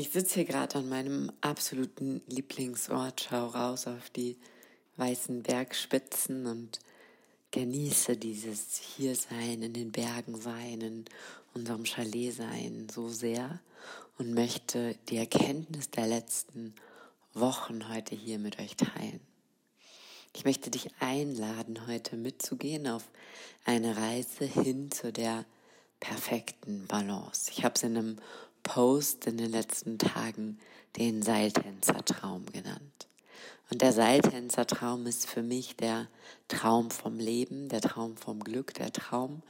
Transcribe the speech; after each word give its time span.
Ich 0.00 0.08
sitze 0.08 0.36
hier 0.36 0.44
gerade 0.46 0.78
an 0.78 0.88
meinem 0.88 1.30
absoluten 1.42 2.22
Lieblingsort, 2.26 3.26
schau 3.28 3.48
raus 3.48 3.86
auf 3.86 4.08
die 4.08 4.38
weißen 4.96 5.42
Bergspitzen 5.42 6.46
und 6.46 6.78
genieße 7.50 8.16
dieses 8.16 8.78
Hiersein, 8.78 9.60
in 9.60 9.74
den 9.74 9.92
Bergen 9.92 10.40
sein, 10.40 10.80
in 10.80 11.04
unserem 11.52 11.84
Chalet 11.84 12.32
sein 12.32 12.86
so 12.90 13.10
sehr 13.10 13.60
und 14.16 14.32
möchte 14.32 14.96
die 15.10 15.18
Erkenntnis 15.18 15.90
der 15.90 16.06
letzten 16.06 16.74
Wochen 17.34 17.92
heute 17.92 18.14
hier 18.14 18.38
mit 18.38 18.58
euch 18.58 18.76
teilen. 18.76 19.20
Ich 20.34 20.46
möchte 20.46 20.70
dich 20.70 20.88
einladen, 21.00 21.86
heute 21.86 22.16
mitzugehen 22.16 22.88
auf 22.88 23.04
eine 23.66 23.98
Reise 23.98 24.46
hin 24.46 24.90
zu 24.90 25.12
der 25.12 25.44
perfekten 26.00 26.86
Balance. 26.86 27.50
Ich 27.54 27.64
habe 27.64 27.74
es 27.74 27.82
in 27.82 27.98
einem 27.98 28.16
Post 28.62 29.26
in 29.26 29.36
den 29.36 29.50
letzten 29.50 29.98
Tagen 29.98 30.58
den 30.96 31.22
Seiltänzertraum 31.22 32.46
genannt. 32.46 33.08
Und 33.70 33.82
der 33.82 33.92
Seiltänzertraum 33.92 35.06
ist 35.06 35.28
für 35.28 35.42
mich 35.42 35.76
der 35.76 36.08
Traum 36.48 36.90
vom 36.90 37.18
Leben, 37.18 37.68
der 37.68 37.80
Traum 37.80 38.16
vom 38.16 38.42
Glück, 38.42 38.74
der 38.74 38.92
Traum, 38.92 39.42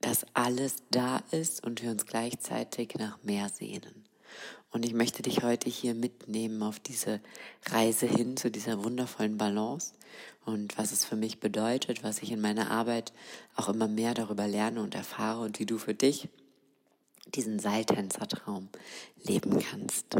dass 0.00 0.26
alles 0.34 0.76
da 0.90 1.22
ist 1.30 1.64
und 1.64 1.82
wir 1.82 1.90
uns 1.90 2.04
gleichzeitig 2.04 2.94
nach 2.96 3.22
mehr 3.22 3.48
sehnen. 3.48 4.04
Und 4.70 4.84
ich 4.84 4.92
möchte 4.92 5.22
dich 5.22 5.44
heute 5.44 5.70
hier 5.70 5.94
mitnehmen 5.94 6.62
auf 6.64 6.80
diese 6.80 7.20
Reise 7.66 8.06
hin 8.06 8.36
zu 8.36 8.50
dieser 8.50 8.82
wundervollen 8.82 9.38
Balance 9.38 9.94
und 10.44 10.76
was 10.76 10.90
es 10.90 11.04
für 11.04 11.14
mich 11.14 11.38
bedeutet, 11.38 12.02
was 12.02 12.22
ich 12.22 12.32
in 12.32 12.40
meiner 12.40 12.72
Arbeit 12.72 13.12
auch 13.54 13.68
immer 13.68 13.86
mehr 13.86 14.14
darüber 14.14 14.48
lerne 14.48 14.82
und 14.82 14.96
erfahre 14.96 15.42
und 15.42 15.60
wie 15.60 15.66
du 15.66 15.78
für 15.78 15.94
dich 15.94 16.28
diesen 17.26 17.58
Seiltänzertraum 17.58 18.68
leben 19.22 19.58
kannst. 19.58 20.16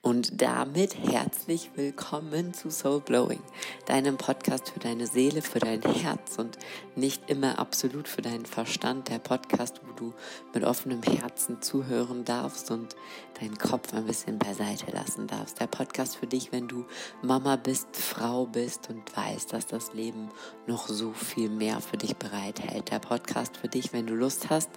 Und 0.00 0.40
damit 0.40 0.96
herzlich 0.96 1.70
willkommen 1.74 2.54
zu 2.54 2.70
Soul 2.70 3.00
Blowing, 3.00 3.42
deinem 3.86 4.16
Podcast 4.16 4.70
für 4.70 4.78
deine 4.78 5.08
Seele, 5.08 5.42
für 5.42 5.58
dein 5.58 5.82
Herz 5.82 6.38
und 6.38 6.56
nicht 6.94 7.28
immer 7.28 7.58
absolut 7.58 8.06
für 8.06 8.22
deinen 8.22 8.46
Verstand. 8.46 9.08
Der 9.08 9.18
Podcast, 9.18 9.80
wo 9.84 9.92
du 9.94 10.14
mit 10.54 10.64
offenem 10.64 11.02
Herzen 11.02 11.60
zuhören 11.60 12.24
darfst 12.24 12.70
und 12.70 12.94
deinen 13.40 13.58
Kopf 13.58 13.92
ein 13.92 14.06
bisschen 14.06 14.38
beiseite 14.38 14.90
lassen 14.92 15.26
darfst. 15.26 15.60
Der 15.60 15.66
Podcast 15.66 16.16
für 16.16 16.28
dich, 16.28 16.52
wenn 16.52 16.68
du 16.68 16.86
Mama 17.20 17.56
bist, 17.56 17.88
Frau 17.96 18.46
bist 18.46 18.88
und 18.88 19.16
weißt, 19.16 19.52
dass 19.52 19.66
das 19.66 19.92
Leben 19.92 20.30
noch 20.68 20.86
so 20.86 21.12
viel 21.12 21.50
mehr 21.50 21.80
für 21.80 21.96
dich 21.96 22.16
bereithält. 22.16 22.92
Der 22.92 23.00
Podcast 23.00 23.56
für 23.56 23.68
dich, 23.68 23.92
wenn 23.92 24.06
du 24.06 24.14
Lust 24.14 24.48
hast, 24.48 24.70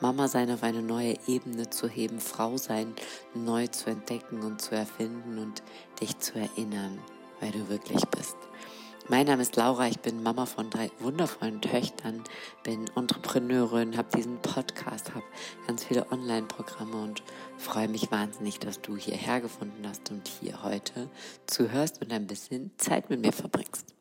Mama 0.00 0.28
sein 0.28 0.50
auf 0.50 0.62
eine 0.62 0.82
neue 0.82 1.16
Ebene 1.26 1.70
zu 1.70 1.88
heben, 1.88 2.20
Frau 2.20 2.58
sein 2.58 2.94
neu 3.34 3.66
zu 3.68 3.90
entdecken 3.90 4.17
und 4.30 4.60
zu 4.60 4.74
erfinden 4.74 5.38
und 5.38 5.62
dich 6.00 6.18
zu 6.18 6.38
erinnern, 6.38 6.98
wer 7.40 7.50
du 7.50 7.68
wirklich 7.68 8.04
bist. 8.06 8.36
Mein 9.10 9.26
Name 9.26 9.40
ist 9.40 9.56
Laura, 9.56 9.88
ich 9.88 10.00
bin 10.00 10.22
Mama 10.22 10.44
von 10.44 10.68
drei 10.68 10.90
wundervollen 10.98 11.62
Töchtern, 11.62 12.22
bin 12.62 12.84
Entrepreneurin, 12.94 13.96
habe 13.96 14.14
diesen 14.14 14.36
Podcast, 14.42 15.14
habe 15.14 15.24
ganz 15.66 15.84
viele 15.84 16.12
Online-Programme 16.12 17.02
und 17.02 17.22
freue 17.56 17.88
mich 17.88 18.10
wahnsinnig, 18.10 18.58
dass 18.58 18.82
du 18.82 18.96
hierher 18.96 19.40
gefunden 19.40 19.88
hast 19.88 20.10
und 20.10 20.28
hier 20.28 20.62
heute 20.62 21.08
zuhörst 21.46 22.02
und 22.02 22.12
ein 22.12 22.26
bisschen 22.26 22.70
Zeit 22.76 23.08
mit 23.08 23.22
mir 23.22 23.32
verbringst. 23.32 23.97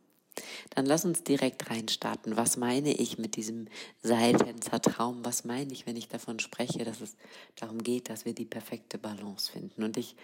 Dann 0.71 0.85
lass 0.85 1.05
uns 1.05 1.23
direkt 1.23 1.69
reinstarten. 1.69 2.37
Was 2.37 2.57
meine 2.57 2.93
ich 2.93 3.17
mit 3.17 3.35
diesem 3.35 3.67
Seiltänzer-Traum? 4.03 5.23
Was 5.23 5.45
meine 5.45 5.71
ich, 5.71 5.85
wenn 5.85 5.95
ich 5.95 6.07
davon 6.07 6.39
spreche, 6.39 6.83
dass 6.83 7.01
es 7.01 7.15
darum 7.55 7.83
geht, 7.83 8.09
dass 8.09 8.25
wir 8.25 8.33
die 8.33 8.45
perfekte 8.45 8.97
Balance 8.97 9.51
finden? 9.51 9.83
Und 9.83 9.97
ich 9.97 10.15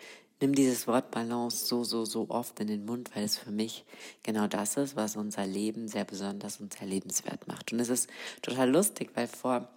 nehme 0.41 0.53
dieses 0.53 0.87
Wort 0.87 1.11
Balance 1.11 1.65
so, 1.65 1.83
so, 1.83 2.05
so 2.05 2.29
oft 2.29 2.59
in 2.59 2.67
den 2.67 2.85
Mund, 2.85 3.15
weil 3.15 3.23
es 3.23 3.37
für 3.37 3.51
mich 3.51 3.85
genau 4.23 4.47
das 4.47 4.77
ist, 4.77 4.95
was 4.95 5.15
unser 5.15 5.45
Leben 5.45 5.87
sehr 5.87 6.05
besonders 6.05 6.59
und 6.59 6.73
sehr 6.73 6.87
lebenswert 6.87 7.47
macht. 7.47 7.71
Und 7.71 7.79
es 7.79 7.89
ist 7.89 8.09
total 8.41 8.69
lustig, 8.69 9.11
weil 9.13 9.27
vor 9.27 9.69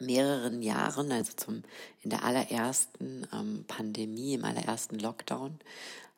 mehreren 0.00 0.62
Jahren, 0.62 1.12
also 1.12 1.32
zum 1.36 1.62
in 2.02 2.10
der 2.10 2.24
allerersten 2.24 3.26
ähm, 3.32 3.64
Pandemie, 3.66 4.34
im 4.34 4.44
allerersten 4.44 4.98
Lockdown, 4.98 5.58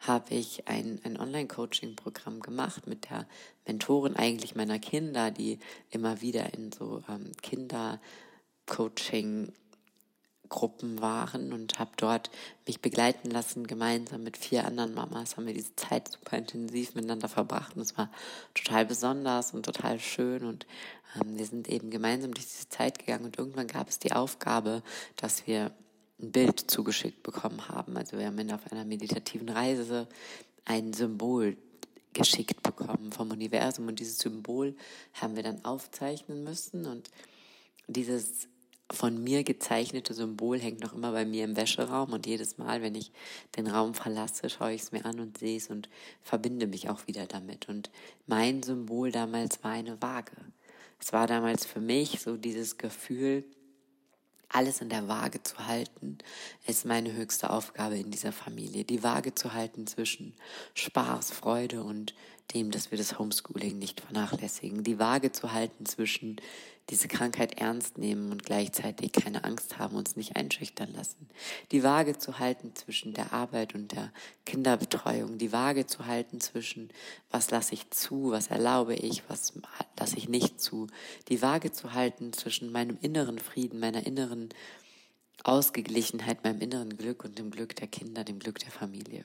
habe 0.00 0.34
ich 0.34 0.66
ein, 0.66 1.00
ein 1.04 1.16
Online-Coaching-Programm 1.18 2.40
gemacht 2.40 2.86
mit 2.86 3.10
der 3.10 3.26
Mentorin 3.66 4.16
eigentlich 4.16 4.54
meiner 4.54 4.78
Kinder, 4.78 5.30
die 5.30 5.58
immer 5.90 6.22
wieder 6.22 6.54
in 6.54 6.72
so 6.72 7.02
ähm, 7.08 7.32
Kinder-Coaching 7.42 9.52
Gruppen 10.50 11.00
waren 11.00 11.52
und 11.52 11.78
habe 11.78 11.92
dort 11.96 12.30
mich 12.66 12.80
begleiten 12.82 13.30
lassen, 13.30 13.66
gemeinsam 13.66 14.24
mit 14.24 14.36
vier 14.36 14.66
anderen 14.66 14.92
Mamas 14.92 15.36
haben 15.36 15.46
wir 15.46 15.54
diese 15.54 15.74
Zeit 15.76 16.08
super 16.08 16.36
intensiv 16.36 16.94
miteinander 16.94 17.28
verbracht 17.28 17.76
und 17.76 17.82
es 17.82 17.96
war 17.96 18.10
total 18.54 18.84
besonders 18.84 19.54
und 19.54 19.64
total 19.64 19.98
schön 19.98 20.44
und 20.44 20.66
ähm, 21.16 21.38
wir 21.38 21.46
sind 21.46 21.68
eben 21.68 21.90
gemeinsam 21.90 22.34
durch 22.34 22.46
diese 22.46 22.68
Zeit 22.68 22.98
gegangen 22.98 23.24
und 23.24 23.38
irgendwann 23.38 23.68
gab 23.68 23.88
es 23.88 23.98
die 23.98 24.12
Aufgabe, 24.12 24.82
dass 25.16 25.46
wir 25.46 25.70
ein 26.20 26.32
Bild 26.32 26.70
zugeschickt 26.70 27.22
bekommen 27.22 27.68
haben. 27.68 27.96
Also 27.96 28.18
wir 28.18 28.26
haben 28.26 28.50
auf 28.50 28.70
einer 28.70 28.84
meditativen 28.84 29.48
Reise 29.48 30.08
ein 30.64 30.92
Symbol 30.92 31.56
geschickt 32.12 32.62
bekommen 32.62 33.12
vom 33.12 33.30
Universum 33.30 33.86
und 33.86 34.00
dieses 34.00 34.18
Symbol 34.18 34.76
haben 35.14 35.36
wir 35.36 35.44
dann 35.44 35.64
aufzeichnen 35.64 36.42
müssen 36.42 36.86
und 36.86 37.08
dieses 37.86 38.48
von 38.90 39.22
mir 39.22 39.44
gezeichnete 39.44 40.14
Symbol 40.14 40.58
hängt 40.58 40.80
noch 40.80 40.92
immer 40.92 41.12
bei 41.12 41.24
mir 41.24 41.44
im 41.44 41.56
Wäscheraum 41.56 42.12
und 42.12 42.26
jedes 42.26 42.58
Mal, 42.58 42.82
wenn 42.82 42.94
ich 42.94 43.12
den 43.56 43.68
Raum 43.68 43.94
verlasse, 43.94 44.50
schaue 44.50 44.72
ich 44.72 44.82
es 44.82 44.92
mir 44.92 45.04
an 45.04 45.20
und 45.20 45.38
sehe 45.38 45.56
es 45.56 45.68
und 45.68 45.88
verbinde 46.22 46.66
mich 46.66 46.88
auch 46.88 47.06
wieder 47.06 47.26
damit. 47.26 47.68
Und 47.68 47.90
mein 48.26 48.62
Symbol 48.62 49.12
damals 49.12 49.62
war 49.62 49.72
eine 49.72 50.00
Waage. 50.02 50.36
Es 51.00 51.12
war 51.12 51.26
damals 51.26 51.64
für 51.64 51.80
mich 51.80 52.20
so 52.20 52.36
dieses 52.36 52.78
Gefühl, 52.78 53.44
alles 54.52 54.80
in 54.80 54.88
der 54.88 55.06
Waage 55.06 55.42
zu 55.44 55.66
halten, 55.66 56.18
ist 56.66 56.84
meine 56.84 57.12
höchste 57.12 57.50
Aufgabe 57.50 57.96
in 57.96 58.10
dieser 58.10 58.32
Familie. 58.32 58.84
Die 58.84 59.04
Waage 59.04 59.34
zu 59.34 59.54
halten 59.54 59.86
zwischen 59.86 60.34
Spaß, 60.74 61.30
Freude 61.30 61.84
und 61.84 62.14
dem, 62.52 62.72
dass 62.72 62.90
wir 62.90 62.98
das 62.98 63.18
Homeschooling 63.18 63.78
nicht 63.78 64.00
vernachlässigen. 64.00 64.82
Die 64.82 64.98
Waage 64.98 65.30
zu 65.30 65.52
halten 65.52 65.86
zwischen 65.86 66.40
diese 66.90 67.08
Krankheit 67.08 67.60
ernst 67.60 67.98
nehmen 67.98 68.32
und 68.32 68.44
gleichzeitig 68.44 69.12
keine 69.12 69.44
Angst 69.44 69.78
haben, 69.78 69.96
uns 69.96 70.16
nicht 70.16 70.36
einschüchtern 70.36 70.92
lassen. 70.92 71.28
Die 71.70 71.82
Waage 71.84 72.18
zu 72.18 72.38
halten 72.38 72.74
zwischen 72.74 73.14
der 73.14 73.32
Arbeit 73.32 73.74
und 73.74 73.92
der 73.92 74.12
Kinderbetreuung. 74.44 75.38
Die 75.38 75.52
Waage 75.52 75.86
zu 75.86 76.06
halten 76.06 76.40
zwischen, 76.40 76.90
was 77.30 77.50
lasse 77.50 77.74
ich 77.74 77.90
zu, 77.90 78.32
was 78.32 78.48
erlaube 78.48 78.94
ich, 78.94 79.22
was 79.28 79.54
lasse 79.98 80.16
ich 80.16 80.28
nicht 80.28 80.60
zu. 80.60 80.88
Die 81.28 81.40
Waage 81.42 81.70
zu 81.70 81.94
halten 81.94 82.32
zwischen 82.32 82.72
meinem 82.72 82.98
inneren 83.00 83.38
Frieden, 83.38 83.78
meiner 83.78 84.04
inneren 84.04 84.48
Ausgeglichenheit, 85.44 86.44
meinem 86.44 86.60
inneren 86.60 86.96
Glück 86.96 87.24
und 87.24 87.38
dem 87.38 87.50
Glück 87.50 87.74
der 87.76 87.88
Kinder, 87.88 88.24
dem 88.24 88.38
Glück 88.38 88.58
der 88.58 88.70
Familie. 88.70 89.24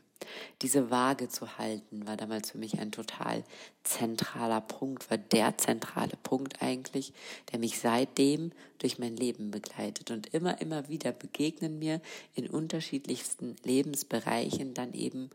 Diese 0.62 0.90
Waage 0.90 1.30
zu 1.30 1.58
halten, 1.58 2.08
war 2.08 2.18
damals 2.18 2.52
für 2.52 2.58
mich 2.58 2.80
ein 2.80 2.92
total 2.92 3.44
zentraler 3.84 4.62
Punkt, 4.62 5.10
war 5.10 5.18
der 5.18 5.58
zentrale 5.58 6.18
Punkt 6.24 6.62
eigentlich, 6.62 7.14
der 7.52 7.60
mich 7.60 7.80
seitdem 7.80 8.52
durch 8.80 8.98
mein 8.98 9.16
Leben 9.16 9.52
begleitet. 9.52 10.12
Und 10.12 10.34
immer, 10.34 10.62
immer 10.62 10.88
wieder 10.88 11.12
begegnen 11.12 11.80
mir 11.80 12.02
in 12.34 12.50
unterschiedlichsten 12.50 13.56
Lebensbereichen 13.64 14.74
dann 14.74 14.94
eben 14.94 15.30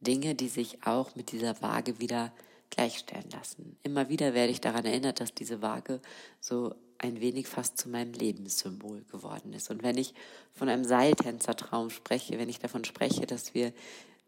Dinge, 0.00 0.34
die 0.34 0.48
sich 0.48 0.84
auch 0.84 1.14
mit 1.14 1.32
dieser 1.32 1.62
Waage 1.62 2.00
wieder 2.00 2.32
gleichstellen 2.70 3.30
lassen. 3.30 3.76
Immer 3.82 4.08
wieder 4.08 4.34
werde 4.34 4.50
ich 4.50 4.60
daran 4.60 4.84
erinnert, 4.84 5.20
dass 5.20 5.34
diese 5.34 5.62
Waage 5.62 6.00
so 6.40 6.74
ein 7.02 7.20
wenig 7.20 7.48
fast 7.48 7.78
zu 7.78 7.88
meinem 7.88 8.12
Lebenssymbol 8.12 9.04
geworden 9.10 9.52
ist. 9.52 9.70
Und 9.70 9.82
wenn 9.82 9.98
ich 9.98 10.14
von 10.54 10.68
einem 10.68 10.84
Seiltänzertraum 10.84 11.90
spreche, 11.90 12.38
wenn 12.38 12.48
ich 12.48 12.58
davon 12.58 12.84
spreche, 12.84 13.26
dass 13.26 13.54
wir, 13.54 13.72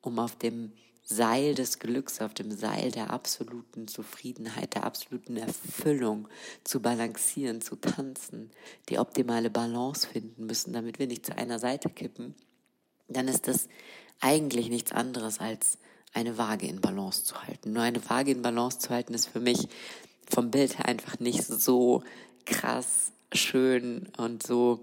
um 0.03 0.19
auf 0.19 0.37
dem 0.37 0.73
Seil 1.07 1.55
des 1.55 1.79
Glücks, 1.79 2.21
auf 2.21 2.33
dem 2.33 2.51
Seil 2.51 2.91
der 2.91 3.11
absoluten 3.11 3.89
Zufriedenheit, 3.89 4.75
der 4.75 4.85
absoluten 4.85 5.37
Erfüllung 5.37 6.29
zu 6.65 6.81
balancieren, 6.81 7.61
zu 7.61 7.77
tanzen, 7.77 8.51
die 8.89 8.99
optimale 8.99 9.51
Balance 9.51 10.09
finden 10.09 10.47
müssen, 10.47 10.73
damit 10.73 10.99
wir 10.99 11.07
nicht 11.07 11.27
zu 11.27 11.37
einer 11.37 11.59
Seite 11.59 11.91
kippen, 11.91 12.35
dann 13.09 13.29
ist 13.29 13.49
das 13.49 13.69
eigentlich 14.21 14.71
nichts 14.71 14.93
anderes 14.93 15.41
als 15.41 15.79
eine 16.15 16.39
Waage 16.39 16.67
in 16.67 16.81
Balance 16.81 17.25
zu 17.25 17.43
halten. 17.43 17.73
Nur 17.73 17.83
eine 17.83 18.09
Waage 18.09 18.31
in 18.31 18.41
Balance 18.41 18.79
zu 18.79 18.91
halten 18.91 19.13
ist 19.13 19.27
für 19.27 19.41
mich 19.41 19.69
vom 20.27 20.51
Bild 20.51 20.79
her 20.79 20.87
einfach 20.87 21.21
nicht 21.21 21.45
so 21.45 22.03
krass 22.47 23.13
schön 23.33 24.09
und 24.17 24.47
so 24.47 24.83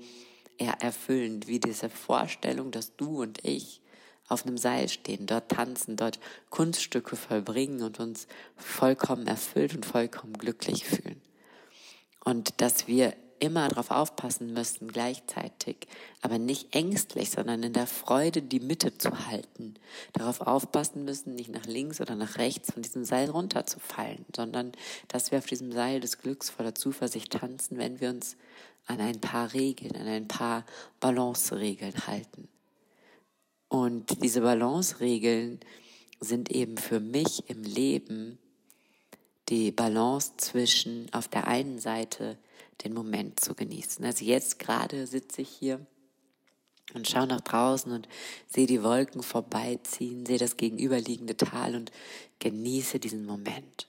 eher 0.58 0.82
erfüllend 0.82 1.48
wie 1.48 1.60
diese 1.60 1.90
Vorstellung, 1.90 2.72
dass 2.72 2.96
du 2.96 3.22
und 3.22 3.44
ich 3.44 3.82
auf 4.28 4.46
einem 4.46 4.58
Seil 4.58 4.88
stehen, 4.88 5.26
dort 5.26 5.50
tanzen, 5.50 5.98
dort 5.98 6.20
Kunststücke 6.50 7.16
vollbringen 7.16 7.82
und 7.82 8.00
uns 8.00 8.28
vollkommen 8.56 9.28
erfüllt 9.28 9.76
und 9.76 9.86
vollkommen 9.86 10.34
glücklich 10.34 10.86
fühlen. 10.86 11.22
Und 12.24 12.62
dass 12.62 12.88
wir 12.88 13.14
immer 13.42 13.68
darauf 13.68 13.90
aufpassen 13.90 14.54
müssen, 14.54 14.92
gleichzeitig, 14.92 15.88
aber 16.22 16.38
nicht 16.38 16.76
ängstlich, 16.76 17.32
sondern 17.32 17.64
in 17.64 17.74
der 17.74 17.88
Freude 17.88 18.42
die 18.42 18.60
Mitte 18.60 18.98
zu 18.98 19.28
halten. 19.28 19.74
Darauf 20.14 20.42
aufpassen 20.42 21.06
müssen, 21.06 21.36
nicht 21.36 21.50
nach 21.50 21.66
links 21.66 22.00
oder 22.00 22.16
nach 22.16 22.38
rechts 22.38 22.72
von 22.72 22.84
diesem 22.84 23.04
Seil 23.04 23.30
runterzufallen, 23.32 24.26
sondern 24.36 24.72
dass 25.08 25.32
wir 25.32 25.40
auf 25.40 25.48
diesem 25.48 25.72
Seil 25.72 26.00
des 26.00 26.20
Glücks 26.20 26.50
voller 26.52 26.76
Zuversicht 26.76 27.34
tanzen, 27.34 27.78
wenn 27.78 28.00
wir 28.00 28.12
uns 28.12 28.38
an 28.86 29.00
ein 29.00 29.20
paar 29.20 29.54
Regeln, 29.54 29.96
an 29.96 30.08
ein 30.08 30.28
paar 30.28 30.66
Balance-Regeln 31.00 32.08
halten. 32.08 32.48
Und 33.70 34.22
diese 34.24 34.42
Balance-Regeln 34.42 35.60
sind 36.20 36.52
eben 36.52 36.78
für 36.78 37.00
mich 37.00 37.50
im 37.50 37.64
Leben 37.64 38.38
die 39.50 39.72
Balance 39.72 40.34
zwischen 40.38 41.12
auf 41.12 41.28
der 41.28 41.48
einen 41.48 41.80
Seite 41.80 42.38
den 42.84 42.94
Moment 42.94 43.40
zu 43.40 43.56
genießen. 43.56 44.04
Also 44.06 44.26
jetzt 44.26 44.60
gerade 44.60 45.08
sitze 45.08 45.42
ich 45.42 45.50
hier 45.50 45.86
und 46.94 47.10
schaue 47.10 47.28
nach 47.28 47.42
draußen 47.42 47.92
und 47.92 48.08
sehe 48.48 48.68
die 48.68 48.84
Wolken 48.84 49.24
vorbeiziehen, 49.24 50.26
sehe 50.26 50.38
das 50.38 50.58
gegenüberliegende 50.58 51.38
Tal 51.38 51.76
und 51.76 51.92
genieße 52.40 53.00
diesen 53.00 53.26
Moment. 53.26 53.88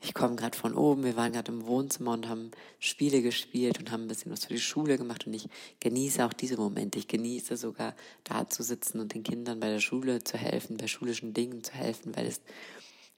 Ich 0.00 0.12
komme 0.12 0.36
gerade 0.36 0.56
von 0.56 0.74
oben, 0.74 1.04
wir 1.04 1.16
waren 1.16 1.32
gerade 1.32 1.50
im 1.50 1.66
Wohnzimmer 1.66 2.12
und 2.12 2.28
haben 2.28 2.50
Spiele 2.78 3.22
gespielt 3.22 3.78
und 3.78 3.90
haben 3.90 4.02
ein 4.02 4.08
bisschen 4.08 4.30
was 4.30 4.44
für 4.44 4.52
die 4.52 4.60
Schule 4.60 4.98
gemacht 4.98 5.26
und 5.26 5.32
ich 5.32 5.48
genieße 5.80 6.24
auch 6.24 6.34
diese 6.34 6.56
Momente. 6.56 6.98
Ich 6.98 7.08
genieße 7.08 7.56
sogar 7.56 7.94
da 8.22 8.48
zu 8.48 8.62
sitzen 8.62 9.00
und 9.00 9.14
den 9.14 9.22
Kindern 9.22 9.60
bei 9.60 9.70
der 9.70 9.80
Schule 9.80 10.22
zu 10.22 10.36
helfen, 10.36 10.76
bei 10.76 10.88
schulischen 10.88 11.32
Dingen 11.32 11.64
zu 11.64 11.72
helfen, 11.72 12.14
weil 12.14 12.26
es 12.26 12.40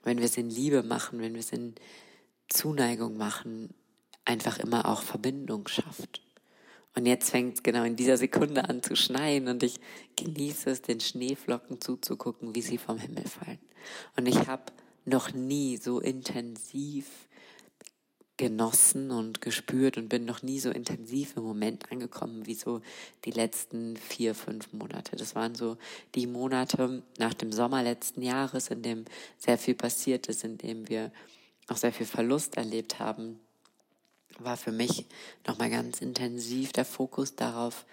wenn 0.06 0.18
wir 0.18 0.26
es 0.26 0.36
in 0.36 0.48
Liebe 0.48 0.84
machen, 0.84 1.18
wenn 1.18 1.34
wir 1.34 1.40
es 1.40 1.50
in 1.50 1.74
Zuneigung 2.48 3.16
machen, 3.16 3.74
einfach 4.26 4.58
immer 4.58 4.86
auch 4.86 5.02
Verbindung 5.02 5.66
schafft. 5.68 6.20
Und 6.94 7.06
jetzt 7.06 7.30
fängt 7.30 7.56
es 7.56 7.62
genau 7.62 7.84
in 7.84 7.96
dieser 7.96 8.16
Sekunde 8.16 8.68
an 8.68 8.82
zu 8.82 8.96
schneien 8.96 9.48
und 9.48 9.62
ich 9.62 9.80
genieße 10.16 10.70
es, 10.70 10.82
den 10.82 11.00
Schneeflocken 11.00 11.80
zuzugucken, 11.80 12.54
wie 12.54 12.62
sie 12.62 12.78
vom 12.78 12.98
Himmel 12.98 13.26
fallen. 13.28 13.58
Und 14.16 14.26
ich 14.26 14.46
habe 14.46 14.72
noch 15.04 15.32
nie 15.32 15.76
so 15.76 16.00
intensiv 16.00 17.06
genossen 18.38 19.10
und 19.10 19.40
gespürt 19.40 19.96
und 19.96 20.08
bin 20.08 20.24
noch 20.24 20.42
nie 20.42 20.58
so 20.60 20.70
intensiv 20.70 21.36
im 21.36 21.42
Moment 21.42 21.90
angekommen 21.90 22.46
wie 22.46 22.54
so 22.54 22.82
die 23.24 23.30
letzten 23.30 23.96
vier, 23.96 24.34
fünf 24.34 24.72
Monate. 24.72 25.16
Das 25.16 25.34
waren 25.34 25.54
so 25.54 25.78
die 26.14 26.26
Monate 26.26 27.02
nach 27.18 27.34
dem 27.34 27.52
Sommer 27.52 27.82
letzten 27.82 28.22
Jahres, 28.22 28.68
in 28.68 28.82
dem 28.82 29.04
sehr 29.38 29.56
viel 29.56 29.74
passiert 29.74 30.26
ist, 30.26 30.44
in 30.44 30.58
dem 30.58 30.88
wir 30.88 31.12
auch 31.68 31.76
sehr 31.76 31.92
viel 31.92 32.06
Verlust 32.06 32.56
erlebt 32.56 32.98
haben, 32.98 33.40
war 34.38 34.56
für 34.56 34.72
mich 34.72 35.06
nochmal 35.46 35.70
ganz 35.70 36.00
intensiv 36.00 36.72
der 36.72 36.84
Fokus 36.84 37.36
darauf, 37.36 37.86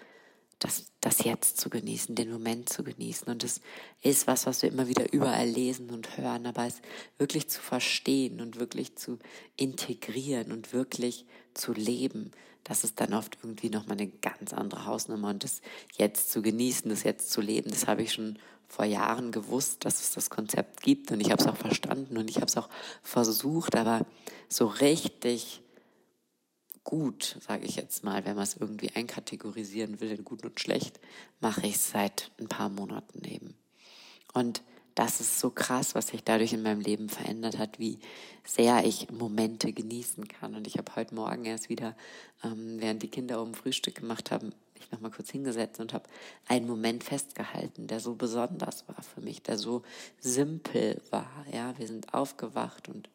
das, 0.58 0.86
das 1.00 1.24
Jetzt 1.24 1.60
zu 1.60 1.68
genießen, 1.68 2.14
den 2.14 2.30
Moment 2.30 2.68
zu 2.68 2.84
genießen. 2.84 3.28
Und 3.28 3.44
es 3.44 3.60
ist 4.02 4.26
was, 4.26 4.46
was 4.46 4.62
wir 4.62 4.70
immer 4.70 4.88
wieder 4.88 5.12
überall 5.12 5.48
lesen 5.48 5.90
und 5.90 6.16
hören, 6.16 6.46
aber 6.46 6.66
es 6.66 6.80
wirklich 7.18 7.48
zu 7.48 7.60
verstehen 7.60 8.40
und 8.40 8.58
wirklich 8.58 8.96
zu 8.96 9.18
integrieren 9.56 10.52
und 10.52 10.72
wirklich 10.72 11.26
zu 11.54 11.72
leben, 11.72 12.30
das 12.64 12.82
ist 12.82 12.98
dann 12.98 13.12
oft 13.12 13.36
irgendwie 13.42 13.68
nochmal 13.68 13.98
eine 13.98 14.08
ganz 14.08 14.54
andere 14.54 14.86
Hausnummer. 14.86 15.28
Und 15.28 15.44
das 15.44 15.60
Jetzt 15.98 16.32
zu 16.32 16.40
genießen, 16.40 16.88
das 16.88 17.02
Jetzt 17.02 17.30
zu 17.30 17.42
leben, 17.42 17.70
das 17.70 17.86
habe 17.86 18.02
ich 18.02 18.12
schon 18.12 18.38
vor 18.66 18.86
Jahren 18.86 19.32
gewusst, 19.32 19.84
dass 19.84 20.00
es 20.00 20.12
das 20.12 20.30
Konzept 20.30 20.82
gibt 20.82 21.12
und 21.12 21.20
ich 21.20 21.30
habe 21.30 21.42
es 21.42 21.48
auch 21.48 21.56
verstanden 21.56 22.16
und 22.16 22.30
ich 22.30 22.36
habe 22.36 22.46
es 22.46 22.56
auch 22.56 22.70
versucht, 23.02 23.76
aber 23.76 24.06
so 24.48 24.66
richtig 24.66 25.60
gut, 26.84 27.38
sage 27.40 27.64
ich 27.64 27.76
jetzt 27.76 28.04
mal, 28.04 28.24
wenn 28.24 28.36
man 28.36 28.44
es 28.44 28.56
irgendwie 28.56 28.90
einkategorisieren 28.94 30.00
will 30.00 30.12
in 30.12 30.24
gut 30.24 30.44
und 30.44 30.60
schlecht, 30.60 31.00
mache 31.40 31.66
ich 31.66 31.76
es 31.76 31.90
seit 31.90 32.30
ein 32.38 32.48
paar 32.48 32.68
Monaten 32.68 33.24
eben. 33.24 33.54
Und 34.34 34.62
das 34.94 35.20
ist 35.20 35.40
so 35.40 35.50
krass, 35.50 35.94
was 35.94 36.08
sich 36.08 36.22
dadurch 36.22 36.52
in 36.52 36.62
meinem 36.62 36.80
Leben 36.80 37.08
verändert 37.08 37.58
hat, 37.58 37.78
wie 37.80 37.98
sehr 38.44 38.84
ich 38.84 39.10
Momente 39.10 39.72
genießen 39.72 40.28
kann. 40.28 40.54
Und 40.54 40.66
ich 40.66 40.78
habe 40.78 40.94
heute 40.94 41.14
Morgen 41.14 41.44
erst 41.44 41.68
wieder, 41.68 41.96
ähm, 42.44 42.76
während 42.78 43.02
die 43.02 43.08
Kinder 43.10 43.42
oben 43.42 43.54
Frühstück 43.54 43.96
gemacht 43.96 44.30
haben, 44.30 44.52
mich 44.74 44.92
nochmal 44.92 45.10
kurz 45.10 45.30
hingesetzt 45.30 45.80
und 45.80 45.92
habe 45.92 46.08
einen 46.46 46.66
Moment 46.66 47.02
festgehalten, 47.02 47.86
der 47.86 47.98
so 47.98 48.14
besonders 48.14 48.86
war 48.86 49.02
für 49.02 49.20
mich, 49.20 49.42
der 49.42 49.58
so 49.58 49.82
simpel 50.20 51.00
war. 51.10 51.44
Ja, 51.52 51.76
wir 51.78 51.88
sind 51.88 52.14
aufgewacht 52.14 52.88
und 52.88 53.08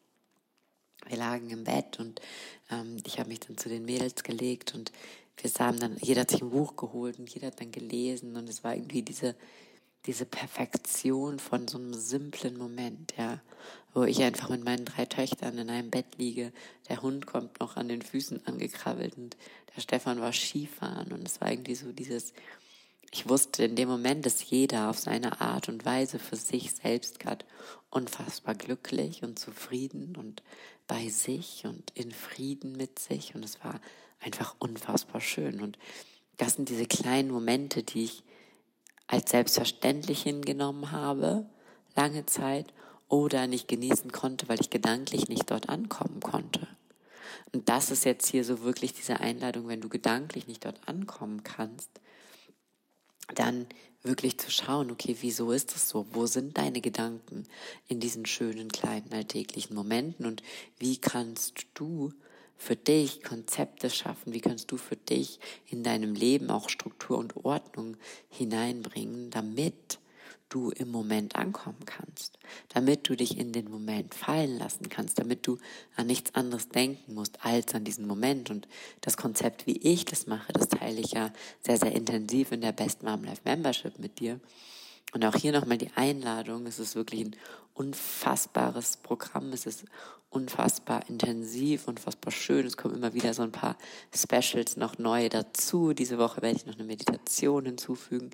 wir 1.06 1.16
lagen 1.16 1.50
im 1.50 1.64
Bett 1.64 1.98
und 1.98 2.20
ähm, 2.70 2.98
ich 3.04 3.18
habe 3.18 3.28
mich 3.28 3.40
dann 3.40 3.58
zu 3.58 3.68
den 3.68 3.84
Mädels 3.84 4.22
gelegt 4.22 4.74
und 4.74 4.92
wir 5.42 5.50
haben 5.58 5.80
dann, 5.80 5.96
jeder 6.00 6.22
hat 6.22 6.30
sich 6.30 6.42
ein 6.42 6.50
Buch 6.50 6.76
geholt 6.76 7.18
und 7.18 7.30
jeder 7.32 7.48
hat 7.48 7.60
dann 7.60 7.72
gelesen 7.72 8.36
und 8.36 8.48
es 8.48 8.62
war 8.62 8.74
irgendwie 8.74 9.02
diese, 9.02 9.34
diese 10.06 10.26
Perfektion 10.26 11.38
von 11.38 11.66
so 11.66 11.78
einem 11.78 11.94
simplen 11.94 12.58
Moment, 12.58 13.14
ja, 13.16 13.40
wo 13.94 14.04
ich 14.04 14.22
einfach 14.22 14.48
mit 14.48 14.64
meinen 14.64 14.84
drei 14.84 15.06
Töchtern 15.06 15.58
in 15.58 15.70
einem 15.70 15.90
Bett 15.90 16.18
liege, 16.18 16.52
der 16.88 17.02
Hund 17.02 17.26
kommt 17.26 17.60
noch 17.60 17.76
an 17.76 17.88
den 17.88 18.02
Füßen 18.02 18.46
angekrabbelt 18.46 19.16
und 19.16 19.36
der 19.74 19.80
Stefan 19.80 20.20
war 20.20 20.32
Skifahren 20.32 21.12
und 21.12 21.26
es 21.26 21.40
war 21.40 21.50
irgendwie 21.50 21.74
so 21.74 21.92
dieses, 21.92 22.32
ich 23.12 23.28
wusste 23.28 23.64
in 23.64 23.76
dem 23.76 23.88
Moment, 23.88 24.24
dass 24.24 24.48
jeder 24.48 24.88
auf 24.88 24.98
seine 24.98 25.40
Art 25.40 25.68
und 25.68 25.84
Weise 25.84 26.18
für 26.18 26.36
sich 26.36 26.72
selbst 26.72 27.18
gerade 27.18 27.44
unfassbar 27.90 28.54
glücklich 28.54 29.22
und 29.22 29.38
zufrieden 29.38 30.16
und 30.16 30.42
bei 30.90 31.08
sich 31.08 31.66
und 31.66 31.92
in 31.94 32.10
Frieden 32.10 32.72
mit 32.72 32.98
sich 32.98 33.36
und 33.36 33.44
es 33.44 33.62
war 33.62 33.80
einfach 34.18 34.56
unfassbar 34.58 35.20
schön 35.20 35.60
und 35.60 35.78
das 36.36 36.54
sind 36.54 36.68
diese 36.68 36.86
kleinen 36.86 37.30
Momente, 37.30 37.84
die 37.84 38.02
ich 38.04 38.24
als 39.06 39.30
selbstverständlich 39.30 40.24
hingenommen 40.24 40.90
habe, 40.90 41.48
lange 41.94 42.26
Zeit, 42.26 42.74
oder 43.08 43.46
nicht 43.46 43.68
genießen 43.68 44.10
konnte, 44.10 44.48
weil 44.48 44.60
ich 44.60 44.70
gedanklich 44.70 45.28
nicht 45.28 45.50
dort 45.50 45.68
ankommen 45.68 46.20
konnte. 46.20 46.66
Und 47.52 47.68
das 47.68 47.92
ist 47.92 48.04
jetzt 48.04 48.26
hier 48.28 48.44
so 48.44 48.62
wirklich 48.62 48.92
diese 48.92 49.20
Einladung, 49.20 49.68
wenn 49.68 49.80
du 49.80 49.88
gedanklich 49.88 50.48
nicht 50.48 50.64
dort 50.64 50.88
ankommen 50.88 51.44
kannst, 51.44 51.90
dann 53.34 53.66
wirklich 54.02 54.38
zu 54.38 54.50
schauen, 54.50 54.90
okay, 54.90 55.16
wieso 55.20 55.52
ist 55.52 55.74
das 55.74 55.88
so? 55.88 56.06
Wo 56.12 56.26
sind 56.26 56.56
deine 56.58 56.80
Gedanken 56.80 57.44
in 57.86 58.00
diesen 58.00 58.26
schönen 58.26 58.68
kleinen 58.68 59.12
alltäglichen 59.12 59.74
Momenten 59.74 60.26
und 60.26 60.42
wie 60.78 60.96
kannst 60.96 61.66
du 61.74 62.12
für 62.56 62.76
dich 62.76 63.22
Konzepte 63.22 63.88
schaffen? 63.88 64.32
Wie 64.32 64.40
kannst 64.40 64.70
du 64.70 64.76
für 64.76 64.96
dich 64.96 65.38
in 65.66 65.82
deinem 65.82 66.14
Leben 66.14 66.50
auch 66.50 66.68
Struktur 66.68 67.18
und 67.18 67.36
Ordnung 67.44 67.96
hineinbringen, 68.28 69.30
damit 69.30 69.99
du 70.50 70.70
im 70.70 70.90
Moment 70.90 71.36
ankommen 71.36 71.84
kannst, 71.86 72.38
damit 72.68 73.08
du 73.08 73.16
dich 73.16 73.38
in 73.38 73.52
den 73.52 73.70
Moment 73.70 74.14
fallen 74.14 74.58
lassen 74.58 74.88
kannst, 74.90 75.18
damit 75.18 75.46
du 75.46 75.56
an 75.96 76.06
nichts 76.06 76.34
anderes 76.34 76.68
denken 76.68 77.14
musst 77.14 77.44
als 77.44 77.74
an 77.74 77.84
diesen 77.84 78.06
Moment. 78.06 78.50
Und 78.50 78.68
das 79.00 79.16
Konzept, 79.16 79.66
wie 79.66 79.78
ich 79.78 80.04
das 80.04 80.26
mache, 80.26 80.52
das 80.52 80.68
teile 80.68 81.00
ich 81.00 81.12
ja 81.12 81.32
sehr, 81.64 81.78
sehr 81.78 81.92
intensiv 81.92 82.52
in 82.52 82.60
der 82.60 82.72
Best 82.72 83.02
Mom 83.02 83.24
Life 83.24 83.42
Membership 83.44 83.98
mit 83.98 84.20
dir. 84.20 84.38
Und 85.12 85.24
auch 85.24 85.34
hier 85.34 85.52
nochmal 85.52 85.78
die 85.78 85.90
Einladung. 85.96 86.66
Es 86.66 86.78
ist 86.78 86.94
wirklich 86.94 87.22
ein 87.22 87.36
unfassbares 87.74 88.98
Programm. 88.98 89.52
Es 89.52 89.66
ist 89.66 89.84
unfassbar 90.30 91.08
intensiv, 91.08 91.88
unfassbar 91.88 92.30
schön. 92.30 92.66
Es 92.66 92.76
kommen 92.76 92.94
immer 92.94 93.14
wieder 93.14 93.34
so 93.34 93.42
ein 93.42 93.52
paar 93.52 93.76
Specials 94.14 94.76
noch 94.76 94.98
neu 94.98 95.28
dazu. 95.28 95.92
Diese 95.92 96.18
Woche 96.18 96.42
werde 96.42 96.56
ich 96.56 96.66
noch 96.66 96.74
eine 96.74 96.84
Meditation 96.84 97.64
hinzufügen. 97.64 98.30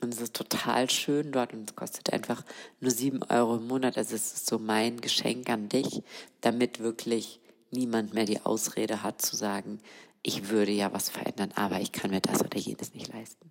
Und 0.00 0.12
es 0.12 0.20
ist 0.20 0.34
total 0.34 0.90
schön 0.90 1.32
dort 1.32 1.54
und 1.54 1.70
es 1.70 1.76
kostet 1.76 2.12
einfach 2.12 2.44
nur 2.80 2.90
sieben 2.90 3.22
Euro 3.24 3.56
im 3.56 3.66
Monat. 3.66 3.96
Also 3.96 4.14
es 4.14 4.34
ist 4.34 4.46
so 4.46 4.58
mein 4.58 5.00
Geschenk 5.00 5.48
an 5.48 5.68
dich, 5.68 6.02
damit 6.40 6.80
wirklich 6.80 7.40
niemand 7.70 8.14
mehr 8.14 8.26
die 8.26 8.40
Ausrede 8.40 9.02
hat 9.02 9.22
zu 9.22 9.36
sagen, 9.36 9.80
ich 10.22 10.48
würde 10.48 10.72
ja 10.72 10.92
was 10.92 11.10
verändern, 11.10 11.52
aber 11.54 11.80
ich 11.80 11.92
kann 11.92 12.10
mir 12.10 12.20
das 12.20 12.40
oder 12.40 12.58
jenes 12.58 12.94
nicht 12.94 13.12
leisten. 13.12 13.50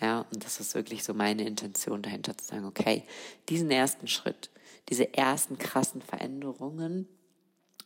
Ja, 0.00 0.24
und 0.32 0.44
das 0.44 0.60
ist 0.60 0.74
wirklich 0.74 1.02
so 1.02 1.14
meine 1.14 1.44
Intention 1.44 2.00
dahinter 2.00 2.36
zu 2.38 2.44
sagen, 2.44 2.64
okay, 2.64 3.04
diesen 3.48 3.70
ersten 3.70 4.06
Schritt, 4.06 4.50
diese 4.88 5.14
ersten 5.14 5.58
krassen 5.58 6.00
Veränderungen, 6.00 7.08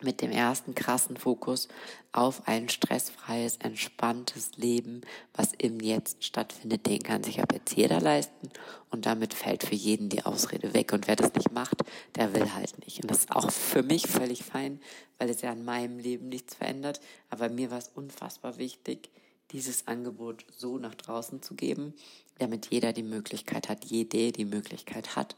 mit 0.03 0.23
dem 0.23 0.31
ersten 0.31 0.75
krassen 0.75 1.17
Fokus 1.17 1.69
auf 2.13 2.47
ein 2.47 2.69
stressfreies, 2.69 3.59
entspanntes 3.59 4.53
Leben, 4.57 5.03
was 5.35 5.53
im 5.59 5.81
Jetzt 5.81 6.25
stattfindet, 6.25 6.87
den 6.87 7.03
kann 7.03 7.23
sich 7.23 7.41
ab 7.41 7.53
jetzt 7.53 7.77
jeder 7.77 8.01
leisten. 8.01 8.51
Und 8.91 9.07
damit 9.07 9.35
fällt 9.35 9.63
für 9.63 9.75
jeden 9.75 10.09
die 10.09 10.25
Ausrede 10.25 10.75
weg. 10.75 10.93
Und 10.93 11.07
wer 11.07 11.17
das 11.17 11.35
nicht 11.35 11.53
macht, 11.53 11.83
der 12.15 12.35
will 12.35 12.55
halt 12.55 12.85
nicht. 12.85 13.03
Und 13.03 13.11
das 13.11 13.21
ist 13.21 13.33
auch 13.33 13.51
für 13.51 13.83
mich 13.83 14.07
völlig 14.07 14.45
fein, 14.45 14.81
weil 15.19 15.31
es 15.31 15.43
ja 15.43 15.51
an 15.51 15.65
meinem 15.65 15.99
Leben 15.99 16.29
nichts 16.29 16.55
verändert, 16.55 17.01
aber 17.31 17.49
mir 17.49 17.71
war 17.71 17.79
es 17.79 17.91
unfassbar 17.95 18.59
wichtig, 18.59 19.11
dieses 19.53 19.87
Angebot 19.87 20.45
so 20.57 20.79
nach 20.79 20.95
draußen 20.95 21.43
zu 21.43 21.55
geben, 21.55 21.95
damit 22.39 22.69
jeder 22.71 22.93
die 22.93 23.03
Möglichkeit 23.03 23.69
hat, 23.69 23.85
jede 23.85 24.33
die 24.33 24.45
Möglichkeit 24.45 25.17
hat, 25.17 25.37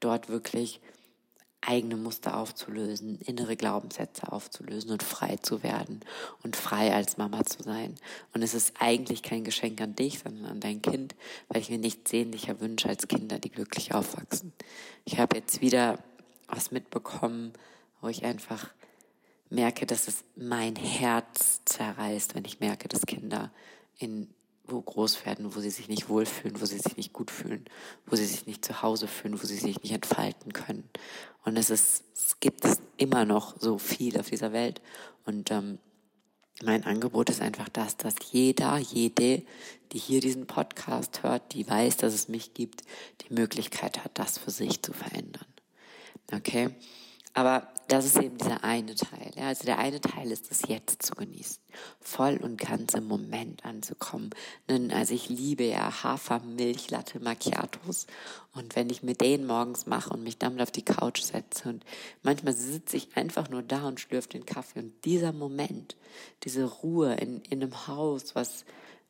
dort 0.00 0.28
wirklich 0.28 0.80
eigene 1.66 1.96
Muster 1.96 2.36
aufzulösen, 2.36 3.18
innere 3.20 3.56
Glaubenssätze 3.56 4.30
aufzulösen 4.32 4.90
und 4.90 5.02
frei 5.02 5.36
zu 5.36 5.62
werden 5.62 6.00
und 6.42 6.56
frei 6.56 6.94
als 6.94 7.16
Mama 7.16 7.44
zu 7.44 7.62
sein. 7.62 7.94
Und 8.32 8.42
es 8.42 8.54
ist 8.54 8.74
eigentlich 8.78 9.22
kein 9.22 9.44
Geschenk 9.44 9.80
an 9.80 9.96
dich, 9.96 10.20
sondern 10.20 10.46
an 10.46 10.60
dein 10.60 10.80
Kind, 10.80 11.14
weil 11.48 11.60
ich 11.60 11.70
mir 11.70 11.78
nichts 11.78 12.10
sehnlicher 12.10 12.60
wünsche 12.60 12.88
als 12.88 13.08
Kinder, 13.08 13.38
die 13.38 13.50
glücklich 13.50 13.94
aufwachsen. 13.94 14.52
Ich 15.04 15.18
habe 15.18 15.36
jetzt 15.36 15.60
wieder 15.60 15.98
was 16.48 16.70
mitbekommen, 16.70 17.52
wo 18.00 18.08
ich 18.08 18.24
einfach 18.24 18.70
merke, 19.50 19.86
dass 19.86 20.08
es 20.08 20.24
mein 20.36 20.76
Herz 20.76 21.62
zerreißt, 21.64 22.34
wenn 22.34 22.44
ich 22.44 22.60
merke, 22.60 22.88
dass 22.88 23.06
Kinder 23.06 23.50
in 23.98 24.28
wo 24.68 24.80
groß 24.80 25.24
werden, 25.26 25.54
wo 25.54 25.60
sie 25.60 25.70
sich 25.70 25.88
nicht 25.88 26.08
wohlfühlen, 26.08 26.60
wo 26.60 26.64
sie 26.64 26.78
sich 26.78 26.96
nicht 26.96 27.12
gut 27.12 27.30
fühlen, 27.30 27.64
wo 28.06 28.16
sie 28.16 28.24
sich 28.24 28.46
nicht 28.46 28.64
zu 28.64 28.82
Hause 28.82 29.06
fühlen, 29.06 29.40
wo 29.40 29.46
sie 29.46 29.56
sich 29.56 29.82
nicht 29.82 29.92
entfalten 29.92 30.52
können. 30.52 30.88
Und 31.46 31.56
es 31.56 31.70
ist, 31.70 32.02
es 32.12 32.40
gibt 32.40 32.66
immer 32.96 33.24
noch 33.24 33.58
so 33.58 33.78
viel 33.78 34.18
auf 34.18 34.28
dieser 34.28 34.52
Welt. 34.52 34.82
Und 35.24 35.52
ähm, 35.52 35.78
mein 36.64 36.82
Angebot 36.84 37.30
ist 37.30 37.40
einfach 37.40 37.68
das, 37.68 37.96
dass 37.96 38.16
jeder, 38.32 38.78
jede, 38.78 39.42
die 39.92 39.98
hier 39.98 40.20
diesen 40.20 40.48
Podcast 40.48 41.22
hört, 41.22 41.54
die 41.54 41.68
weiß, 41.68 41.98
dass 41.98 42.14
es 42.14 42.26
mich 42.28 42.52
gibt, 42.52 42.82
die 43.22 43.32
Möglichkeit 43.32 44.04
hat, 44.04 44.18
das 44.18 44.38
für 44.38 44.50
sich 44.50 44.82
zu 44.82 44.92
verändern. 44.92 45.46
Okay? 46.32 46.70
Aber 47.36 47.68
das 47.88 48.06
ist 48.06 48.16
eben 48.16 48.38
dieser 48.38 48.64
eine 48.64 48.94
Teil. 48.94 49.30
Ja? 49.36 49.48
Also 49.48 49.64
der 49.64 49.78
eine 49.78 50.00
Teil 50.00 50.32
ist 50.32 50.50
es 50.50 50.62
jetzt 50.68 51.02
zu 51.02 51.14
genießen, 51.14 51.62
voll 52.00 52.38
und 52.38 52.56
ganz 52.56 52.94
im 52.94 53.06
Moment 53.06 53.62
anzukommen. 53.62 54.30
Also 54.90 55.12
ich 55.12 55.28
liebe 55.28 55.64
ja 55.64 56.02
Hafermilch, 56.02 56.90
Latte 56.90 57.20
Macchiatos 57.20 58.06
und 58.54 58.74
wenn 58.74 58.88
ich 58.88 59.02
mir 59.02 59.14
den 59.14 59.46
morgens 59.46 59.84
mache 59.84 60.14
und 60.14 60.22
mich 60.22 60.38
damit 60.38 60.62
auf 60.62 60.70
die 60.70 60.84
Couch 60.84 61.20
setze 61.20 61.68
und 61.68 61.84
manchmal 62.22 62.54
sitze 62.54 62.96
ich 62.96 63.14
einfach 63.18 63.50
nur 63.50 63.62
da 63.62 63.86
und 63.86 64.00
schlürfe 64.00 64.30
den 64.30 64.46
Kaffee 64.46 64.78
und 64.78 65.04
dieser 65.04 65.34
Moment, 65.34 65.94
diese 66.44 66.64
Ruhe 66.64 67.16
in, 67.16 67.42
in 67.42 67.62
einem 67.62 67.86
Haus, 67.86 68.34
was 68.34 68.64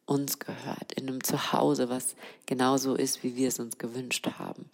uns 0.05 0.41
gehört, 0.41 0.95
in 0.97 1.07
einem 1.07 1.23
Zuhause, 1.23 1.89
was 1.89 2.17
genauso 2.45 2.97
ist, 2.97 3.23
wie 3.23 3.37
wir 3.37 3.49
es 3.49 3.61
uns 3.61 3.79
gewünscht 3.79 4.27
haben 4.37 4.69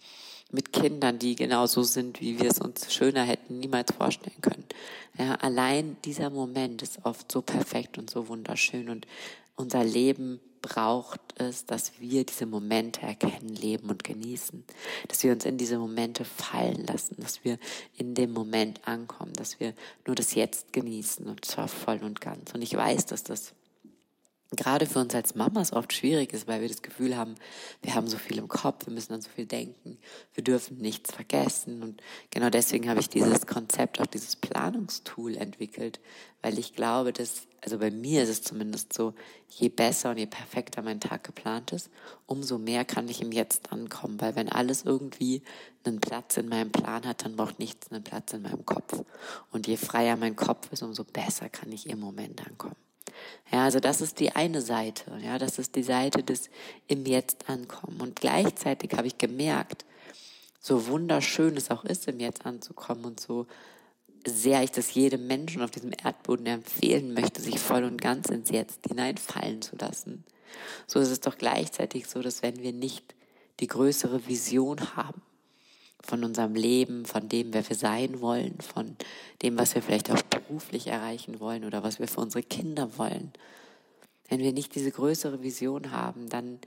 mit 0.53 0.71
Kindern, 0.71 1.19
die 1.19 1.35
genauso 1.35 1.83
sind, 1.83 2.21
wie 2.21 2.39
wir 2.39 2.49
es 2.49 2.59
uns 2.59 2.93
schöner 2.93 3.23
hätten 3.23 3.59
niemals 3.59 3.91
vorstellen 3.91 4.39
können. 4.41 4.65
Ja, 5.17 5.35
allein 5.35 5.97
dieser 6.05 6.29
Moment 6.29 6.81
ist 6.81 6.99
oft 7.03 7.31
so 7.31 7.41
perfekt 7.41 7.97
und 7.97 8.09
so 8.09 8.27
wunderschön 8.27 8.89
und 8.89 9.07
unser 9.55 9.83
Leben 9.83 10.39
braucht 10.61 11.19
es, 11.35 11.65
dass 11.65 11.99
wir 11.99 12.23
diese 12.23 12.45
Momente 12.45 13.01
erkennen, 13.01 13.49
leben 13.49 13.89
und 13.89 14.03
genießen, 14.03 14.63
dass 15.07 15.23
wir 15.23 15.33
uns 15.33 15.45
in 15.45 15.57
diese 15.57 15.77
Momente 15.77 16.23
fallen 16.23 16.85
lassen, 16.85 17.17
dass 17.19 17.43
wir 17.43 17.59
in 17.97 18.15
dem 18.15 18.31
Moment 18.31 18.87
ankommen, 18.87 19.33
dass 19.33 19.59
wir 19.59 19.73
nur 20.07 20.15
das 20.15 20.33
Jetzt 20.35 20.71
genießen 20.71 21.27
und 21.27 21.45
zwar 21.45 21.67
voll 21.67 22.01
und 22.03 22.21
ganz. 22.21 22.53
Und 22.53 22.61
ich 22.61 22.75
weiß, 22.75 23.05
dass 23.07 23.23
das 23.23 23.53
gerade 24.55 24.85
für 24.85 24.99
uns 24.99 25.13
als 25.15 25.35
Mamas 25.35 25.73
oft 25.73 25.93
schwierig 25.93 26.33
ist, 26.33 26.47
weil 26.47 26.61
wir 26.61 26.67
das 26.67 26.81
Gefühl 26.81 27.15
haben, 27.17 27.35
wir 27.81 27.95
haben 27.95 28.07
so 28.07 28.17
viel 28.17 28.37
im 28.37 28.47
Kopf, 28.47 28.85
wir 28.87 28.93
müssen 28.93 29.13
an 29.13 29.21
so 29.21 29.29
viel 29.29 29.45
denken, 29.45 29.97
wir 30.33 30.43
dürfen 30.43 30.77
nichts 30.77 31.13
vergessen. 31.13 31.83
Und 31.83 32.01
genau 32.29 32.49
deswegen 32.49 32.89
habe 32.89 32.99
ich 32.99 33.09
dieses 33.09 33.45
Konzept, 33.45 33.99
auch 33.99 34.05
dieses 34.05 34.35
Planungstool 34.35 35.37
entwickelt, 35.37 35.99
weil 36.41 36.59
ich 36.59 36.73
glaube, 36.73 37.13
dass, 37.13 37.47
also 37.61 37.79
bei 37.79 37.89
mir 37.89 38.23
ist 38.23 38.29
es 38.29 38.41
zumindest 38.41 38.93
so, 38.93 39.13
je 39.49 39.69
besser 39.69 40.11
und 40.11 40.17
je 40.17 40.25
perfekter 40.25 40.81
mein 40.81 40.99
Tag 40.99 41.23
geplant 41.23 41.71
ist, 41.71 41.89
umso 42.25 42.57
mehr 42.57 42.85
kann 42.85 43.07
ich 43.07 43.21
im 43.21 43.31
Jetzt 43.31 43.71
ankommen, 43.71 44.19
weil 44.19 44.35
wenn 44.35 44.49
alles 44.49 44.83
irgendwie 44.83 45.41
einen 45.85 46.01
Platz 46.01 46.37
in 46.37 46.49
meinem 46.49 46.71
Plan 46.71 47.05
hat, 47.05 47.25
dann 47.25 47.35
braucht 47.35 47.59
nichts 47.59 47.91
einen 47.91 48.03
Platz 48.03 48.33
in 48.33 48.41
meinem 48.41 48.65
Kopf. 48.65 49.03
Und 49.51 49.67
je 49.67 49.77
freier 49.77 50.17
mein 50.17 50.35
Kopf 50.35 50.71
ist, 50.71 50.83
umso 50.83 51.03
besser 51.03 51.49
kann 51.49 51.71
ich 51.71 51.89
im 51.89 51.99
Moment 51.99 52.45
ankommen. 52.45 52.82
Ja, 53.51 53.63
also 53.65 53.79
das 53.79 54.01
ist 54.01 54.19
die 54.19 54.35
eine 54.35 54.61
Seite. 54.61 55.17
Ja, 55.23 55.37
das 55.37 55.59
ist 55.59 55.75
die 55.75 55.83
Seite 55.83 56.23
des 56.23 56.49
im 56.87 57.05
Jetzt 57.05 57.49
ankommen. 57.49 58.01
Und 58.01 58.15
gleichzeitig 58.15 58.93
habe 58.93 59.07
ich 59.07 59.17
gemerkt, 59.17 59.85
so 60.59 60.87
wunderschön 60.87 61.57
es 61.57 61.71
auch 61.71 61.83
ist, 61.83 62.07
im 62.07 62.19
Jetzt 62.19 62.45
anzukommen 62.45 63.05
und 63.05 63.19
so 63.19 63.47
sehr 64.25 64.63
ich 64.63 64.71
das 64.71 64.93
jedem 64.93 65.27
Menschen 65.27 65.61
auf 65.61 65.71
diesem 65.71 65.91
Erdboden 65.91 66.45
empfehlen 66.45 67.13
möchte, 67.13 67.41
sich 67.41 67.59
voll 67.59 67.83
und 67.83 68.01
ganz 68.01 68.29
ins 68.29 68.49
Jetzt 68.49 68.87
hineinfallen 68.87 69.61
zu 69.61 69.75
lassen. 69.75 70.23
So 70.87 70.99
ist 70.99 71.09
es 71.09 71.19
doch 71.19 71.37
gleichzeitig 71.37 72.07
so, 72.07 72.21
dass 72.21 72.41
wenn 72.41 72.61
wir 72.61 72.73
nicht 72.73 73.15
die 73.59 73.67
größere 73.67 74.27
Vision 74.27 74.95
haben, 74.95 75.21
von 76.05 76.23
unserem 76.23 76.53
Leben, 76.53 77.05
von 77.05 77.29
dem, 77.29 77.53
wer 77.53 77.67
wir 77.67 77.75
sein 77.75 78.19
wollen, 78.19 78.59
von 78.59 78.95
dem, 79.41 79.57
was 79.57 79.73
wir 79.73 79.81
vielleicht 79.81 80.11
auch 80.11 80.21
beruflich 80.23 80.87
erreichen 80.87 81.39
wollen 81.39 81.63
oder 81.63 81.81
was 81.81 81.99
wir 81.99 82.07
für 82.07 82.19
unsere 82.19 82.43
Kinder 82.43 82.97
wollen. 82.97 83.31
Wenn 84.27 84.39
wir 84.39 84.51
nicht 84.51 84.75
diese 84.75 84.91
größere 84.91 85.41
Vision 85.41 85.91
haben, 85.91 86.29
dann 86.29 86.59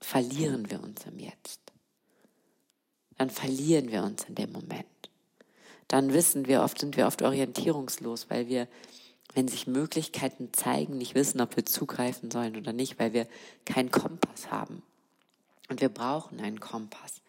verlieren 0.00 0.70
wir 0.70 0.82
uns 0.82 1.04
im 1.04 1.18
Jetzt. 1.18 1.60
Dann 3.18 3.28
verlieren 3.28 3.90
wir 3.90 4.04
uns 4.04 4.24
in 4.24 4.36
dem 4.36 4.52
Moment. 4.52 4.86
Dann 5.88 6.12
wissen 6.12 6.46
wir 6.46 6.62
oft, 6.62 6.78
sind 6.78 6.96
wir 6.96 7.06
oft 7.08 7.22
orientierungslos, 7.22 8.30
weil 8.30 8.48
wir, 8.48 8.68
wenn 9.34 9.48
sich 9.48 9.66
Möglichkeiten 9.66 10.52
zeigen, 10.52 10.96
nicht 10.96 11.16
wissen, 11.16 11.40
ob 11.40 11.56
wir 11.56 11.66
zugreifen 11.66 12.30
sollen 12.30 12.56
oder 12.56 12.72
nicht, 12.72 13.00
weil 13.00 13.12
wir 13.12 13.26
keinen 13.64 13.90
Kompass 13.90 14.52
haben. 14.52 14.82
Und 15.68 15.80
wir 15.80 15.88
brauchen 15.88 16.40
einen 16.40 16.60
Kompass 16.60 17.19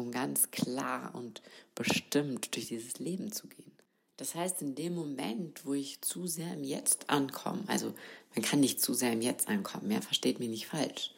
um 0.00 0.10
ganz 0.10 0.50
klar 0.50 1.14
und 1.14 1.42
bestimmt 1.74 2.54
durch 2.54 2.66
dieses 2.66 2.98
Leben 2.98 3.30
zu 3.32 3.46
gehen. 3.46 3.70
Das 4.16 4.34
heißt, 4.34 4.60
in 4.60 4.74
dem 4.74 4.94
Moment, 4.94 5.64
wo 5.64 5.72
ich 5.72 6.02
zu 6.02 6.26
sehr 6.26 6.52
im 6.52 6.64
Jetzt 6.64 7.08
ankomme, 7.08 7.62
also 7.68 7.94
man 8.34 8.44
kann 8.44 8.60
nicht 8.60 8.80
zu 8.80 8.92
sehr 8.92 9.12
im 9.12 9.22
Jetzt 9.22 9.48
ankommen, 9.48 9.88
mehr 9.88 10.02
versteht 10.02 10.40
mich 10.40 10.50
nicht 10.50 10.66
falsch, 10.66 11.12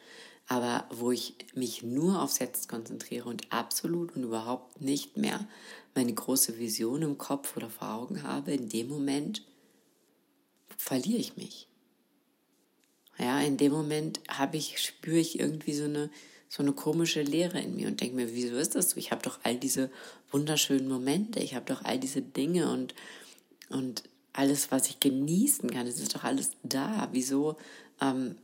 aber 0.47 0.87
wo 0.89 1.11
ich 1.11 1.35
mich 1.53 1.83
nur 1.83 2.21
aufs 2.21 2.39
Jetzt 2.39 2.69
konzentriere 2.69 3.27
und 3.27 3.51
absolut 3.51 4.15
und 4.15 4.23
überhaupt 4.23 4.79
nicht 4.79 5.17
mehr 5.17 5.45
meine 5.95 6.13
große 6.13 6.57
Vision 6.57 7.01
im 7.01 7.17
Kopf 7.17 7.57
oder 7.57 7.69
vor 7.69 7.89
Augen 7.89 8.23
habe, 8.23 8.53
in 8.53 8.69
dem 8.69 8.87
Moment 8.87 9.43
verliere 10.77 11.19
ich 11.19 11.35
mich. 11.37 11.67
Ja, 13.19 13.41
in 13.41 13.57
dem 13.57 13.71
Moment 13.71 14.21
habe 14.29 14.57
ich, 14.57 14.81
spüre 14.81 15.19
ich 15.19 15.39
irgendwie 15.39 15.73
so 15.73 15.83
eine 15.83 16.09
so 16.55 16.61
eine 16.61 16.73
komische 16.73 17.23
Leere 17.23 17.59
in 17.59 17.75
mir 17.75 17.87
und 17.87 17.99
denke 17.99 18.15
mir, 18.15 18.31
wieso 18.31 18.57
ist 18.57 18.75
das 18.75 18.91
so? 18.91 18.97
Ich 18.97 19.09
habe 19.09 19.23
doch 19.23 19.39
all 19.41 19.57
diese 19.57 19.89
wunderschönen 20.29 20.87
Momente, 20.87 21.39
ich 21.39 21.55
habe 21.55 21.65
doch 21.65 21.83
all 21.83 21.97
diese 21.97 22.21
Dinge 22.21 22.71
und, 22.71 22.93
und 23.69 24.03
alles, 24.33 24.69
was 24.69 24.87
ich 24.87 24.99
genießen 24.99 25.71
kann, 25.71 25.87
es 25.87 25.99
ist 25.99 26.13
doch 26.13 26.23
alles 26.23 26.51
da. 26.61 27.09
Wieso, 27.11 27.57
ähm, 27.99 28.35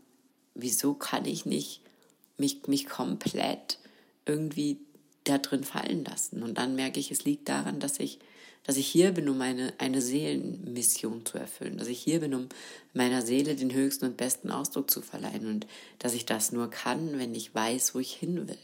wieso 0.56 0.96
kann 0.96 1.26
ich 1.26 1.46
nicht 1.46 1.82
mich, 2.40 2.66
mich 2.66 2.88
komplett 2.88 3.78
irgendwie 4.26 4.80
da 5.26 5.38
drin 5.38 5.64
fallen 5.64 6.04
lassen? 6.04 6.42
Und 6.42 6.58
dann 6.58 6.74
merke 6.74 7.00
ich, 7.00 7.12
es 7.12 7.26
liegt 7.26 7.48
daran, 7.48 7.80
dass 7.80 8.00
ich 8.00 8.18
dass 8.70 8.78
ich 8.78 8.88
hier 8.88 9.14
bin, 9.14 9.28
um 9.30 9.42
eine, 9.42 9.74
eine 9.80 10.00
Seelenmission 10.00 11.26
zu 11.26 11.40
erfüllen, 11.40 11.80
dass 11.80 11.88
ich 11.88 12.00
hier 12.00 12.20
bin, 12.20 12.36
um 12.36 12.50
meiner 12.94 13.24
Seele 13.24 13.56
den 13.56 13.74
höchsten 13.74 14.06
und 14.06 14.16
besten 14.16 14.52
Ausdruck 14.52 14.92
zu 14.92 15.02
verleihen 15.02 15.48
und 15.48 15.66
dass 15.98 16.14
ich 16.14 16.28
das 16.28 16.52
nur 16.52 16.70
kann, 16.70 17.18
wenn 17.18 17.34
ich 17.34 17.56
weiß, 17.56 17.96
wo 17.96 18.00
ich 18.00 18.14
hin 18.14 18.48
will. 18.48 18.60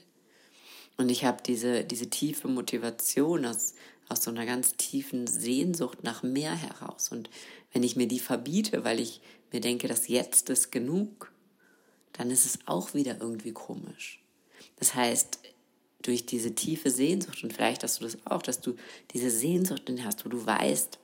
Und 0.95 1.09
ich 1.09 1.25
habe 1.25 1.41
diese, 1.43 1.83
diese 1.83 2.07
tiefe 2.07 2.47
Motivation 2.47 3.47
aus, 3.47 3.73
aus 4.07 4.21
so 4.21 4.29
einer 4.29 4.45
ganz 4.45 4.75
tiefen 4.75 5.25
Sehnsucht 5.25 6.03
nach 6.03 6.21
mehr 6.21 6.53
heraus. 6.53 7.09
Und 7.09 7.31
wenn 7.73 7.81
ich 7.81 7.95
mir 7.95 8.07
die 8.07 8.19
verbiete, 8.19 8.83
weil 8.83 8.99
ich 8.99 9.21
mir 9.51 9.59
denke, 9.59 9.87
dass 9.87 10.07
jetzt 10.07 10.51
ist 10.51 10.71
genug, 10.71 11.31
dann 12.13 12.29
ist 12.29 12.45
es 12.45 12.59
auch 12.67 12.93
wieder 12.93 13.19
irgendwie 13.19 13.53
komisch. 13.53 14.21
Das 14.77 14.93
heißt, 14.93 15.39
durch 16.07 16.25
diese 16.25 16.53
tiefe 16.55 16.91
Sehnsucht 16.91 17.43
und 17.43 17.53
vielleicht 17.53 17.83
hast 17.83 17.99
du 17.99 18.03
das 18.03 18.17
auch, 18.25 18.41
dass 18.41 18.61
du 18.61 18.75
diese 19.11 19.29
Sehnsucht 19.29 19.89
in 19.89 20.03
hast, 20.05 20.25
wo 20.25 20.29
du 20.29 20.45
weißt, 20.45 20.99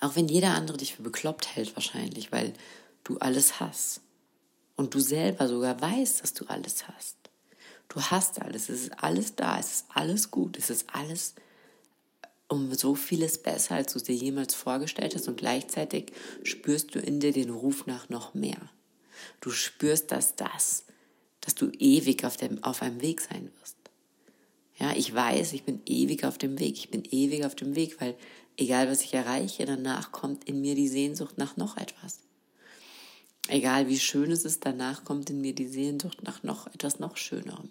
auch 0.00 0.16
wenn 0.16 0.28
jeder 0.28 0.54
andere 0.54 0.76
dich 0.76 0.94
für 0.94 1.02
bekloppt 1.02 1.56
hält 1.56 1.74
wahrscheinlich, 1.74 2.32
weil 2.32 2.52
du 3.04 3.18
alles 3.18 3.60
hast 3.60 4.00
und 4.76 4.94
du 4.94 5.00
selber 5.00 5.48
sogar 5.48 5.80
weißt, 5.80 6.22
dass 6.22 6.34
du 6.34 6.44
alles 6.46 6.86
hast. 6.88 7.16
Du 7.88 8.02
hast 8.02 8.42
alles, 8.42 8.68
es 8.68 8.82
ist 8.82 9.02
alles 9.02 9.36
da, 9.36 9.58
es 9.58 9.72
ist 9.72 9.86
alles 9.94 10.30
gut, 10.30 10.58
es 10.58 10.70
ist 10.70 10.86
alles 10.92 11.34
um 12.48 12.72
so 12.74 12.94
vieles 12.94 13.38
besser, 13.38 13.76
als 13.76 13.92
du 13.92 13.98
es 13.98 14.04
dir 14.04 14.14
jemals 14.14 14.54
vorgestellt 14.54 15.14
hast 15.14 15.28
und 15.28 15.36
gleichzeitig 15.36 16.12
spürst 16.42 16.94
du 16.94 17.00
in 17.00 17.20
dir 17.20 17.32
den 17.32 17.50
Ruf 17.50 17.86
nach 17.86 18.08
noch 18.08 18.34
mehr. 18.34 18.70
Du 19.40 19.50
spürst, 19.50 20.12
dass 20.12 20.36
das 20.36 20.84
dass 21.46 21.54
du 21.54 21.70
ewig 21.78 22.24
auf, 22.24 22.36
dem, 22.36 22.62
auf 22.64 22.82
einem 22.82 23.00
Weg 23.00 23.20
sein 23.20 23.52
wirst. 23.60 23.76
Ja, 24.80 24.92
ich 24.96 25.14
weiß, 25.14 25.52
ich 25.52 25.62
bin 25.62 25.80
ewig 25.86 26.24
auf 26.24 26.38
dem 26.38 26.58
Weg. 26.58 26.76
Ich 26.76 26.90
bin 26.90 27.04
ewig 27.08 27.44
auf 27.44 27.54
dem 27.54 27.76
Weg, 27.76 28.00
weil 28.00 28.16
egal 28.56 28.90
was 28.90 29.02
ich 29.02 29.14
erreiche, 29.14 29.64
danach 29.64 30.10
kommt 30.10 30.44
in 30.48 30.60
mir 30.60 30.74
die 30.74 30.88
Sehnsucht 30.88 31.38
nach 31.38 31.56
noch 31.56 31.76
etwas. 31.76 32.18
Egal 33.46 33.86
wie 33.86 34.00
schön 34.00 34.32
es 34.32 34.44
ist, 34.44 34.66
danach 34.66 35.04
kommt 35.04 35.30
in 35.30 35.40
mir 35.40 35.54
die 35.54 35.68
Sehnsucht 35.68 36.24
nach 36.24 36.42
noch 36.42 36.66
etwas 36.66 36.98
noch 36.98 37.16
Schönerem. 37.16 37.70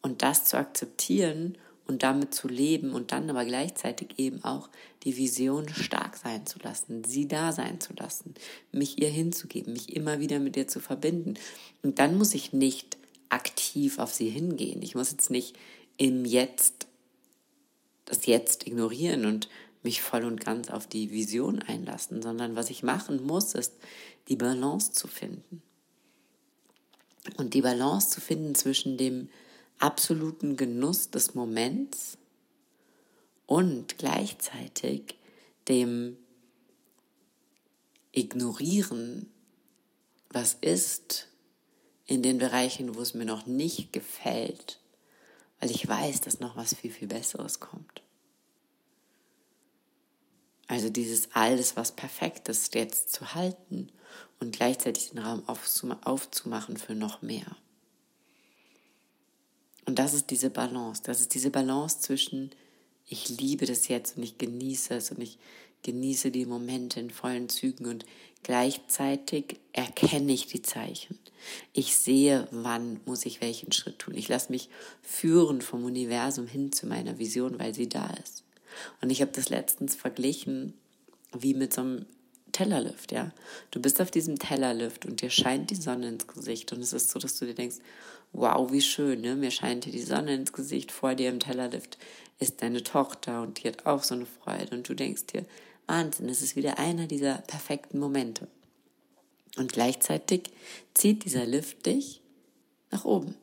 Und 0.00 0.22
das 0.22 0.44
zu 0.44 0.56
akzeptieren 0.56 1.58
und 1.86 2.02
damit 2.02 2.34
zu 2.34 2.48
leben 2.48 2.92
und 2.92 3.12
dann 3.12 3.28
aber 3.28 3.44
gleichzeitig 3.44 4.18
eben 4.18 4.42
auch 4.44 4.68
die 5.02 5.16
Vision 5.16 5.68
stark 5.68 6.16
sein 6.16 6.46
zu 6.46 6.58
lassen, 6.60 7.04
sie 7.04 7.26
da 7.26 7.52
sein 7.52 7.80
zu 7.80 7.92
lassen, 7.94 8.34
mich 8.70 9.00
ihr 9.00 9.08
hinzugeben, 9.08 9.72
mich 9.72 9.94
immer 9.94 10.20
wieder 10.20 10.38
mit 10.38 10.56
ihr 10.56 10.68
zu 10.68 10.80
verbinden. 10.80 11.34
Und 11.82 11.98
dann 11.98 12.16
muss 12.16 12.34
ich 12.34 12.52
nicht 12.52 12.96
aktiv 13.28 13.98
auf 13.98 14.12
sie 14.12 14.28
hingehen. 14.28 14.82
Ich 14.82 14.94
muss 14.94 15.10
jetzt 15.10 15.30
nicht 15.30 15.56
im 15.96 16.24
Jetzt 16.24 16.86
das 18.04 18.26
Jetzt 18.26 18.66
ignorieren 18.66 19.26
und 19.26 19.48
mich 19.82 20.02
voll 20.02 20.24
und 20.24 20.40
ganz 20.40 20.70
auf 20.70 20.86
die 20.86 21.10
Vision 21.10 21.60
einlassen, 21.60 22.22
sondern 22.22 22.56
was 22.56 22.70
ich 22.70 22.82
machen 22.82 23.24
muss, 23.24 23.54
ist 23.54 23.74
die 24.28 24.36
Balance 24.36 24.92
zu 24.92 25.08
finden. 25.08 25.62
Und 27.36 27.54
die 27.54 27.62
Balance 27.62 28.10
zu 28.10 28.20
finden 28.20 28.54
zwischen 28.54 28.96
dem 28.96 29.28
absoluten 29.82 30.56
Genuss 30.56 31.10
des 31.10 31.34
Moments 31.34 32.16
und 33.46 33.98
gleichzeitig 33.98 35.16
dem 35.68 36.16
Ignorieren, 38.12 39.28
was 40.30 40.54
ist, 40.60 41.28
in 42.06 42.22
den 42.22 42.38
Bereichen, 42.38 42.94
wo 42.94 43.00
es 43.00 43.14
mir 43.14 43.24
noch 43.24 43.46
nicht 43.46 43.92
gefällt, 43.92 44.78
weil 45.58 45.70
ich 45.70 45.86
weiß, 45.86 46.20
dass 46.20 46.40
noch 46.40 46.56
was 46.56 46.74
viel, 46.74 46.90
viel 46.90 47.08
Besseres 47.08 47.58
kommt. 47.58 48.02
Also 50.68 50.90
dieses 50.90 51.32
alles, 51.32 51.76
was 51.76 51.92
perfekt 51.92 52.48
ist, 52.48 52.74
jetzt 52.74 53.12
zu 53.12 53.34
halten 53.34 53.90
und 54.38 54.54
gleichzeitig 54.54 55.10
den 55.10 55.18
Raum 55.18 55.42
aufzumachen 55.48 56.76
für 56.76 56.94
noch 56.94 57.20
mehr. 57.22 57.56
Und 59.92 59.98
das 59.98 60.14
ist 60.14 60.30
diese 60.30 60.48
Balance. 60.48 61.02
Das 61.04 61.20
ist 61.20 61.34
diese 61.34 61.50
Balance 61.50 62.00
zwischen, 62.00 62.50
ich 63.06 63.28
liebe 63.28 63.66
das 63.66 63.88
jetzt 63.88 64.16
und 64.16 64.22
ich 64.22 64.38
genieße 64.38 64.94
es 64.94 65.10
und 65.10 65.20
ich 65.20 65.36
genieße 65.82 66.30
die 66.30 66.46
Momente 66.46 66.98
in 66.98 67.10
vollen 67.10 67.50
Zügen 67.50 67.84
und 67.84 68.06
gleichzeitig 68.42 69.60
erkenne 69.74 70.32
ich 70.32 70.46
die 70.46 70.62
Zeichen. 70.62 71.18
Ich 71.74 71.94
sehe, 71.94 72.48
wann 72.52 73.00
muss 73.04 73.26
ich 73.26 73.42
welchen 73.42 73.70
Schritt 73.70 73.98
tun. 73.98 74.14
Ich 74.14 74.28
lasse 74.28 74.50
mich 74.50 74.70
führen 75.02 75.60
vom 75.60 75.84
Universum 75.84 76.46
hin 76.46 76.72
zu 76.72 76.86
meiner 76.86 77.18
Vision, 77.18 77.58
weil 77.58 77.74
sie 77.74 77.90
da 77.90 78.06
ist. 78.24 78.44
Und 79.02 79.10
ich 79.10 79.20
habe 79.20 79.32
das 79.32 79.50
letztens 79.50 79.94
verglichen 79.94 80.72
wie 81.38 81.52
mit 81.52 81.74
so 81.74 81.82
einem 81.82 82.06
Tellerlift, 82.62 83.10
ja. 83.10 83.32
Du 83.72 83.80
bist 83.80 84.00
auf 84.00 84.12
diesem 84.12 84.38
Tellerlift 84.38 85.04
und 85.04 85.20
dir 85.20 85.30
scheint 85.30 85.70
die 85.70 85.74
Sonne 85.76 86.08
ins 86.08 86.28
Gesicht 86.28 86.72
und 86.72 86.80
es 86.80 86.92
ist 86.92 87.10
so, 87.10 87.18
dass 87.18 87.36
du 87.36 87.44
dir 87.44 87.54
denkst, 87.54 87.78
wow, 88.32 88.70
wie 88.70 88.80
schön, 88.80 89.20
ne? 89.20 89.34
Mir 89.34 89.50
scheint 89.50 89.84
dir 89.84 89.90
die 89.90 90.02
Sonne 90.02 90.34
ins 90.34 90.52
Gesicht, 90.52 90.92
vor 90.92 91.16
dir 91.16 91.28
im 91.28 91.40
Tellerlift 91.40 91.98
ist 92.38 92.62
deine 92.62 92.84
Tochter 92.84 93.42
und 93.42 93.62
die 93.62 93.68
hat 93.68 93.84
auch 93.84 94.04
so 94.04 94.14
eine 94.14 94.26
Freude 94.26 94.76
und 94.76 94.88
du 94.88 94.94
denkst 94.94 95.26
dir, 95.26 95.44
Wahnsinn, 95.88 96.28
es 96.28 96.40
ist 96.40 96.54
wieder 96.54 96.78
einer 96.78 97.08
dieser 97.08 97.38
perfekten 97.38 97.98
Momente. 97.98 98.46
Und 99.56 99.72
gleichzeitig 99.72 100.52
zieht 100.94 101.24
dieser 101.24 101.44
Lift 101.44 101.84
dich 101.84 102.22
nach 102.92 103.04
oben, 103.04 103.34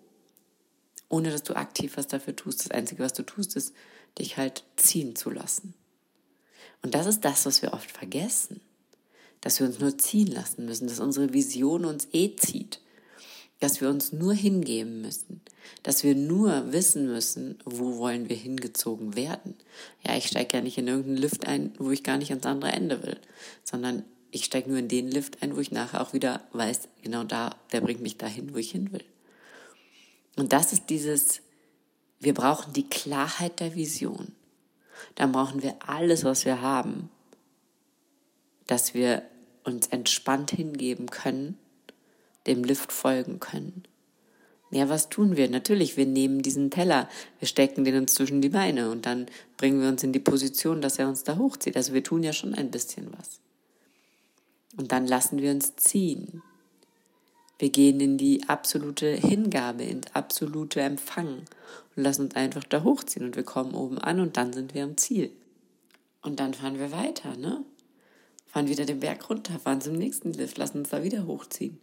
ohne 1.09 1.29
dass 1.29 1.43
du 1.43 1.55
aktiv 1.55 1.97
was 1.97 2.07
dafür 2.07 2.37
tust. 2.37 2.61
Das 2.61 2.71
Einzige, 2.71 3.03
was 3.03 3.13
du 3.13 3.23
tust, 3.23 3.57
ist, 3.57 3.73
dich 4.17 4.37
halt 4.37 4.63
ziehen 4.77 5.17
zu 5.17 5.29
lassen. 5.29 5.73
Und 6.81 6.95
das 6.95 7.05
ist 7.05 7.25
das, 7.25 7.45
was 7.45 7.61
wir 7.61 7.73
oft 7.73 7.91
vergessen, 7.91 8.61
dass 9.41 9.59
wir 9.59 9.67
uns 9.67 9.79
nur 9.79 9.97
ziehen 9.97 10.27
lassen 10.27 10.65
müssen, 10.65 10.87
dass 10.87 10.99
unsere 10.99 11.33
Vision 11.33 11.85
uns 11.85 12.07
eh 12.11 12.35
zieht 12.35 12.79
dass 13.59 13.81
wir 13.81 13.89
uns 13.89 14.13
nur 14.13 14.33
hingeben 14.33 15.01
müssen, 15.01 15.41
dass 15.83 16.03
wir 16.03 16.15
nur 16.15 16.71
wissen 16.71 17.07
müssen, 17.07 17.59
wo 17.65 17.97
wollen 17.97 18.29
wir 18.29 18.35
hingezogen 18.35 19.15
werden. 19.15 19.55
Ja, 20.05 20.15
ich 20.15 20.27
steige 20.27 20.57
ja 20.57 20.63
nicht 20.63 20.77
in 20.77 20.87
irgendeinen 20.87 21.17
Lift 21.17 21.45
ein, 21.45 21.73
wo 21.77 21.91
ich 21.91 22.03
gar 22.03 22.17
nicht 22.17 22.31
ans 22.31 22.45
andere 22.45 22.71
Ende 22.71 23.03
will, 23.03 23.19
sondern 23.63 24.03
ich 24.31 24.45
steige 24.45 24.69
nur 24.69 24.79
in 24.79 24.87
den 24.87 25.11
Lift 25.11 25.41
ein, 25.41 25.55
wo 25.55 25.59
ich 25.59 25.71
nachher 25.71 26.01
auch 26.01 26.13
wieder 26.13 26.41
weiß, 26.53 26.87
genau 27.01 27.23
da, 27.23 27.55
der 27.71 27.81
bringt 27.81 28.01
mich 28.01 28.17
dahin, 28.17 28.53
wo 28.53 28.57
ich 28.57 28.71
hin 28.71 28.93
will. 28.93 29.03
Und 30.37 30.53
das 30.53 30.71
ist 30.71 30.89
dieses, 30.89 31.41
wir 32.19 32.33
brauchen 32.33 32.71
die 32.73 32.87
Klarheit 32.87 33.59
der 33.59 33.75
Vision. 33.75 34.33
Dann 35.15 35.31
brauchen 35.31 35.63
wir 35.63 35.75
alles, 35.85 36.23
was 36.23 36.45
wir 36.45 36.61
haben, 36.61 37.09
dass 38.69 38.93
wir 38.93 39.23
uns 39.63 39.87
entspannt 39.87 40.51
hingeben 40.51 41.07
können 41.07 41.57
dem 42.47 42.63
Lift 42.63 42.91
folgen 42.91 43.39
können. 43.39 43.83
Ja, 44.71 44.87
was 44.87 45.09
tun 45.09 45.35
wir? 45.35 45.49
Natürlich, 45.49 45.97
wir 45.97 46.05
nehmen 46.05 46.41
diesen 46.41 46.69
Teller, 46.69 47.09
wir 47.39 47.47
stecken 47.47 47.83
den 47.83 47.95
uns 47.95 48.13
zwischen 48.13 48.41
die 48.41 48.49
Beine 48.49 48.91
und 48.91 49.05
dann 49.05 49.25
bringen 49.57 49.81
wir 49.81 49.89
uns 49.89 50.03
in 50.03 50.13
die 50.13 50.19
Position, 50.19 50.81
dass 50.81 50.99
er 50.99 51.07
uns 51.07 51.23
da 51.23 51.37
hochzieht. 51.37 51.75
Also 51.75 51.93
wir 51.93 52.03
tun 52.03 52.23
ja 52.23 52.33
schon 52.33 52.53
ein 52.53 52.69
bisschen 52.69 53.07
was. 53.17 53.39
Und 54.77 54.91
dann 54.91 55.07
lassen 55.07 55.41
wir 55.41 55.51
uns 55.51 55.75
ziehen. 55.75 56.43
Wir 57.57 57.71
gehen 57.71 57.99
in 57.99 58.17
die 58.17 58.47
absolute 58.47 59.07
Hingabe, 59.07 59.83
ins 59.83 60.13
absolute 60.13 60.81
Empfangen 60.81 61.45
und 61.95 62.03
lassen 62.03 62.25
uns 62.25 62.35
einfach 62.35 62.63
da 62.63 62.83
hochziehen 62.83 63.25
und 63.25 63.35
wir 63.35 63.43
kommen 63.43 63.73
oben 63.73 63.97
an 63.97 64.19
und 64.19 64.37
dann 64.37 64.53
sind 64.53 64.75
wir 64.75 64.83
am 64.83 64.97
Ziel. 64.97 65.31
Und 66.21 66.39
dann 66.39 66.53
fahren 66.53 66.77
wir 66.77 66.91
weiter, 66.91 67.35
ne? 67.35 67.65
Fahren 68.49 68.67
wieder 68.67 68.85
den 68.85 68.99
Berg 68.99 69.29
runter, 69.29 69.59
fahren 69.59 69.81
zum 69.81 69.93
nächsten 69.93 70.33
Lift, 70.33 70.57
lassen 70.57 70.79
uns 70.79 70.89
da 70.89 71.03
wieder 71.03 71.25
hochziehen 71.25 71.79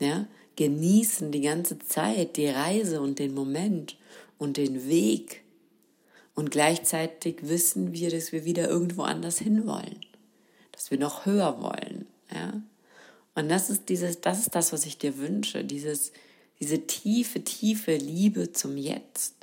ja, 0.00 0.26
genießen 0.56 1.30
die 1.30 1.42
ganze 1.42 1.78
Zeit 1.78 2.36
die 2.36 2.48
Reise 2.48 3.00
und 3.00 3.18
den 3.18 3.34
Moment 3.34 3.96
und 4.38 4.56
den 4.56 4.88
Weg. 4.88 5.42
Und 6.34 6.50
gleichzeitig 6.50 7.36
wissen 7.42 7.92
wir, 7.92 8.10
dass 8.10 8.32
wir 8.32 8.44
wieder 8.44 8.68
irgendwo 8.68 9.02
anders 9.02 9.38
hinwollen, 9.38 10.00
dass 10.72 10.90
wir 10.90 10.98
noch 10.98 11.26
höher 11.26 11.60
wollen, 11.62 12.06
ja. 12.32 12.60
Und 13.36 13.48
das 13.48 13.70
ist 13.70 13.88
dieses, 13.88 14.20
das 14.20 14.40
ist 14.40 14.54
das, 14.56 14.72
was 14.72 14.84
ich 14.86 14.98
dir 14.98 15.16
wünsche, 15.16 15.64
dieses, 15.64 16.12
diese 16.58 16.86
tiefe, 16.86 17.42
tiefe 17.44 17.94
Liebe 17.96 18.52
zum 18.52 18.76
Jetzt 18.76 19.39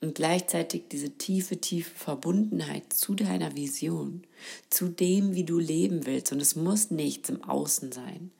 und 0.00 0.14
gleichzeitig 0.14 0.84
diese 0.90 1.10
tiefe, 1.10 1.60
tiefe 1.60 1.90
Verbundenheit 1.94 2.92
zu 2.92 3.14
deiner 3.14 3.56
Vision, 3.56 4.22
zu 4.70 4.88
dem, 4.88 5.34
wie 5.34 5.44
du 5.44 5.58
leben 5.58 6.06
willst. 6.06 6.32
Und 6.32 6.40
es 6.40 6.54
muss 6.54 6.90
nichts 6.90 7.28
im 7.28 7.42
Außen 7.42 7.92
sein. 7.92 8.30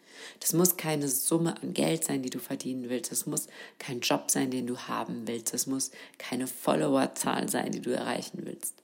Das 0.40 0.52
muss 0.52 0.76
keine 0.76 1.08
Summe 1.08 1.60
an 1.60 1.74
Geld 1.74 2.04
sein, 2.04 2.22
die 2.22 2.30
du 2.30 2.38
verdienen 2.38 2.88
willst. 2.88 3.10
Das 3.12 3.26
muss 3.26 3.48
kein 3.78 4.00
Job 4.00 4.30
sein, 4.30 4.50
den 4.50 4.66
du 4.66 4.76
haben 4.78 5.26
willst. 5.26 5.52
Das 5.52 5.66
muss 5.66 5.90
keine 6.16 6.46
Followerzahl 6.46 7.48
sein, 7.48 7.72
die 7.72 7.80
du 7.80 7.90
erreichen 7.90 8.40
willst. 8.44 8.74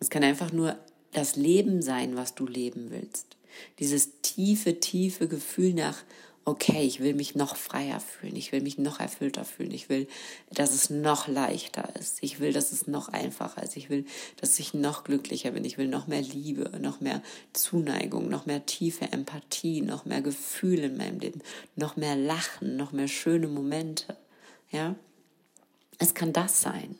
Es 0.00 0.10
kann 0.10 0.22
einfach 0.22 0.52
nur 0.52 0.78
das 1.12 1.36
Leben 1.36 1.82
sein, 1.82 2.16
was 2.16 2.34
du 2.34 2.46
leben 2.46 2.90
willst. 2.90 3.36
Dieses 3.78 4.20
tiefe, 4.22 4.78
tiefe 4.78 5.26
Gefühl 5.26 5.74
nach 5.74 6.04
okay, 6.48 6.82
ich 6.82 7.00
will 7.00 7.14
mich 7.14 7.34
noch 7.34 7.56
freier 7.56 8.00
fühlen, 8.00 8.34
ich 8.34 8.52
will 8.52 8.62
mich 8.62 8.78
noch 8.78 9.00
erfüllter 9.00 9.44
fühlen, 9.44 9.70
ich 9.70 9.88
will, 9.88 10.08
dass 10.50 10.72
es 10.72 10.88
noch 10.88 11.28
leichter 11.28 11.94
ist, 11.98 12.22
ich 12.22 12.40
will, 12.40 12.52
dass 12.52 12.72
es 12.72 12.86
noch 12.86 13.08
einfacher 13.08 13.62
ist, 13.62 13.76
ich 13.76 13.90
will, 13.90 14.06
dass 14.40 14.58
ich 14.58 14.72
noch 14.72 15.04
glücklicher 15.04 15.50
bin, 15.50 15.64
ich 15.64 15.78
will 15.78 15.88
noch 15.88 16.06
mehr 16.06 16.22
Liebe, 16.22 16.70
noch 16.80 17.00
mehr 17.00 17.22
Zuneigung, 17.52 18.28
noch 18.28 18.46
mehr 18.46 18.64
tiefe 18.64 19.12
Empathie, 19.12 19.82
noch 19.82 20.06
mehr 20.06 20.22
Gefühl 20.22 20.80
in 20.80 20.96
meinem 20.96 21.20
Leben, 21.20 21.42
noch 21.76 21.96
mehr 21.96 22.16
Lachen, 22.16 22.76
noch 22.76 22.92
mehr 22.92 23.08
schöne 23.08 23.48
Momente, 23.48 24.16
ja. 24.70 24.94
Es 25.98 26.14
kann 26.14 26.32
das 26.32 26.62
sein. 26.62 26.96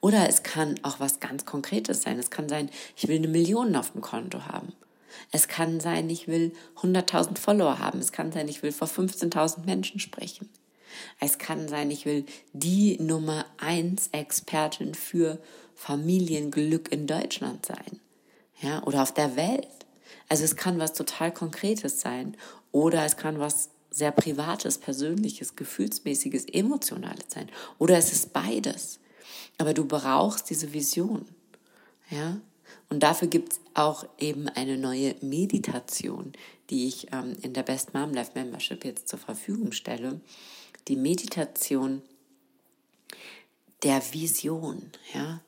Oder 0.00 0.28
es 0.28 0.42
kann 0.42 0.78
auch 0.82 1.00
was 1.00 1.20
ganz 1.20 1.44
Konkretes 1.44 2.02
sein. 2.02 2.18
Es 2.18 2.30
kann 2.30 2.48
sein, 2.48 2.68
ich 2.96 3.08
will 3.08 3.18
eine 3.18 3.28
Million 3.28 3.74
auf 3.76 3.92
dem 3.92 4.00
Konto 4.00 4.46
haben. 4.46 4.72
Es 5.30 5.48
kann 5.48 5.80
sein, 5.80 6.08
ich 6.10 6.28
will 6.28 6.52
100.000 6.80 7.38
Follower 7.38 7.78
haben. 7.78 7.98
Es 7.98 8.12
kann 8.12 8.32
sein, 8.32 8.48
ich 8.48 8.62
will 8.62 8.72
vor 8.72 8.88
15.000 8.88 9.64
Menschen 9.64 10.00
sprechen. 10.00 10.48
Es 11.20 11.38
kann 11.38 11.68
sein, 11.68 11.90
ich 11.90 12.06
will 12.06 12.24
die 12.52 13.00
Nummer 13.00 13.46
eins 13.58 14.08
Expertin 14.12 14.94
für 14.94 15.38
Familienglück 15.74 16.92
in 16.92 17.06
Deutschland 17.06 17.66
sein. 17.66 18.00
Ja, 18.60 18.82
oder 18.84 19.02
auf 19.02 19.12
der 19.12 19.36
Welt. 19.36 19.68
Also 20.28 20.44
es 20.44 20.56
kann 20.56 20.78
was 20.78 20.92
total 20.92 21.32
Konkretes 21.32 22.00
sein. 22.00 22.36
Oder 22.72 23.04
es 23.04 23.16
kann 23.16 23.38
was 23.38 23.70
sehr 23.90 24.10
Privates, 24.10 24.78
Persönliches, 24.78 25.56
Gefühlsmäßiges, 25.56 26.46
Emotionales 26.46 27.26
sein. 27.28 27.48
Oder 27.78 27.98
es 27.98 28.12
ist 28.12 28.32
beides. 28.32 29.00
Aber 29.58 29.74
du 29.74 29.84
brauchst 29.84 30.50
diese 30.50 30.72
Vision. 30.72 31.26
Ja, 32.10 32.38
und 32.94 33.00
dafür 33.00 33.26
gibt 33.26 33.54
es 33.54 33.60
auch 33.74 34.06
eben 34.20 34.48
eine 34.48 34.78
neue 34.78 35.16
Meditation, 35.20 36.32
die 36.70 36.86
ich 36.86 37.12
ähm, 37.12 37.36
in 37.42 37.52
der 37.52 37.64
Best 37.64 37.92
Mom 37.92 38.14
Life 38.14 38.30
Membership 38.36 38.84
jetzt 38.84 39.08
zur 39.08 39.18
Verfügung 39.18 39.72
stelle. 39.72 40.20
Die 40.86 40.94
Meditation 40.94 42.02
der 43.82 44.00
Vision, 44.12 44.92
ja. 45.12 45.40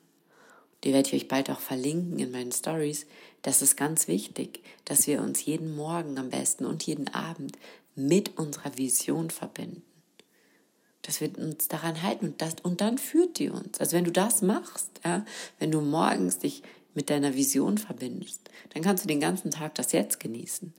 Die 0.83 0.91
werde 0.91 1.07
ich 1.07 1.15
euch 1.15 1.27
bald 1.29 1.49
auch 1.49 1.61
verlinken 1.61 2.19
in 2.19 2.31
meinen 2.31 2.51
Stories. 2.51 3.05
Das 3.43 3.61
ist 3.61 3.77
ganz 3.77 4.09
wichtig, 4.09 4.61
dass 4.83 5.07
wir 5.07 5.21
uns 5.21 5.45
jeden 5.45 5.73
Morgen 5.73 6.17
am 6.17 6.29
besten 6.29 6.65
und 6.65 6.83
jeden 6.83 7.07
Abend 7.13 7.57
mit 7.95 8.37
unserer 8.37 8.77
Vision 8.77 9.29
verbinden 9.29 9.83
dass 11.07 11.21
wir 11.21 11.35
uns 11.37 11.69
daran 11.69 12.03
halten 12.03 12.27
und, 12.27 12.41
das, 12.41 12.55
und 12.63 12.81
dann 12.81 12.97
führt 12.97 13.39
die 13.39 13.49
uns. 13.49 13.79
Also 13.79 13.95
wenn 13.95 14.03
du 14.03 14.11
das 14.11 14.41
machst, 14.41 14.89
ja, 15.05 15.25
wenn 15.57 15.71
du 15.71 15.79
morgens 15.79 16.39
dich 16.39 16.63
mit 16.97 17.11
deiner 17.11 17.35
Vision 17.35 17.77
verbindest, 17.77 18.49
dann 18.73 18.81
kannst 18.81 19.03
du 19.03 19.07
den 19.07 19.19
ganzen 19.19 19.51
Tag 19.51 19.75
das 19.75 19.91
Jetzt 19.91 20.19
genießen. 20.19 20.73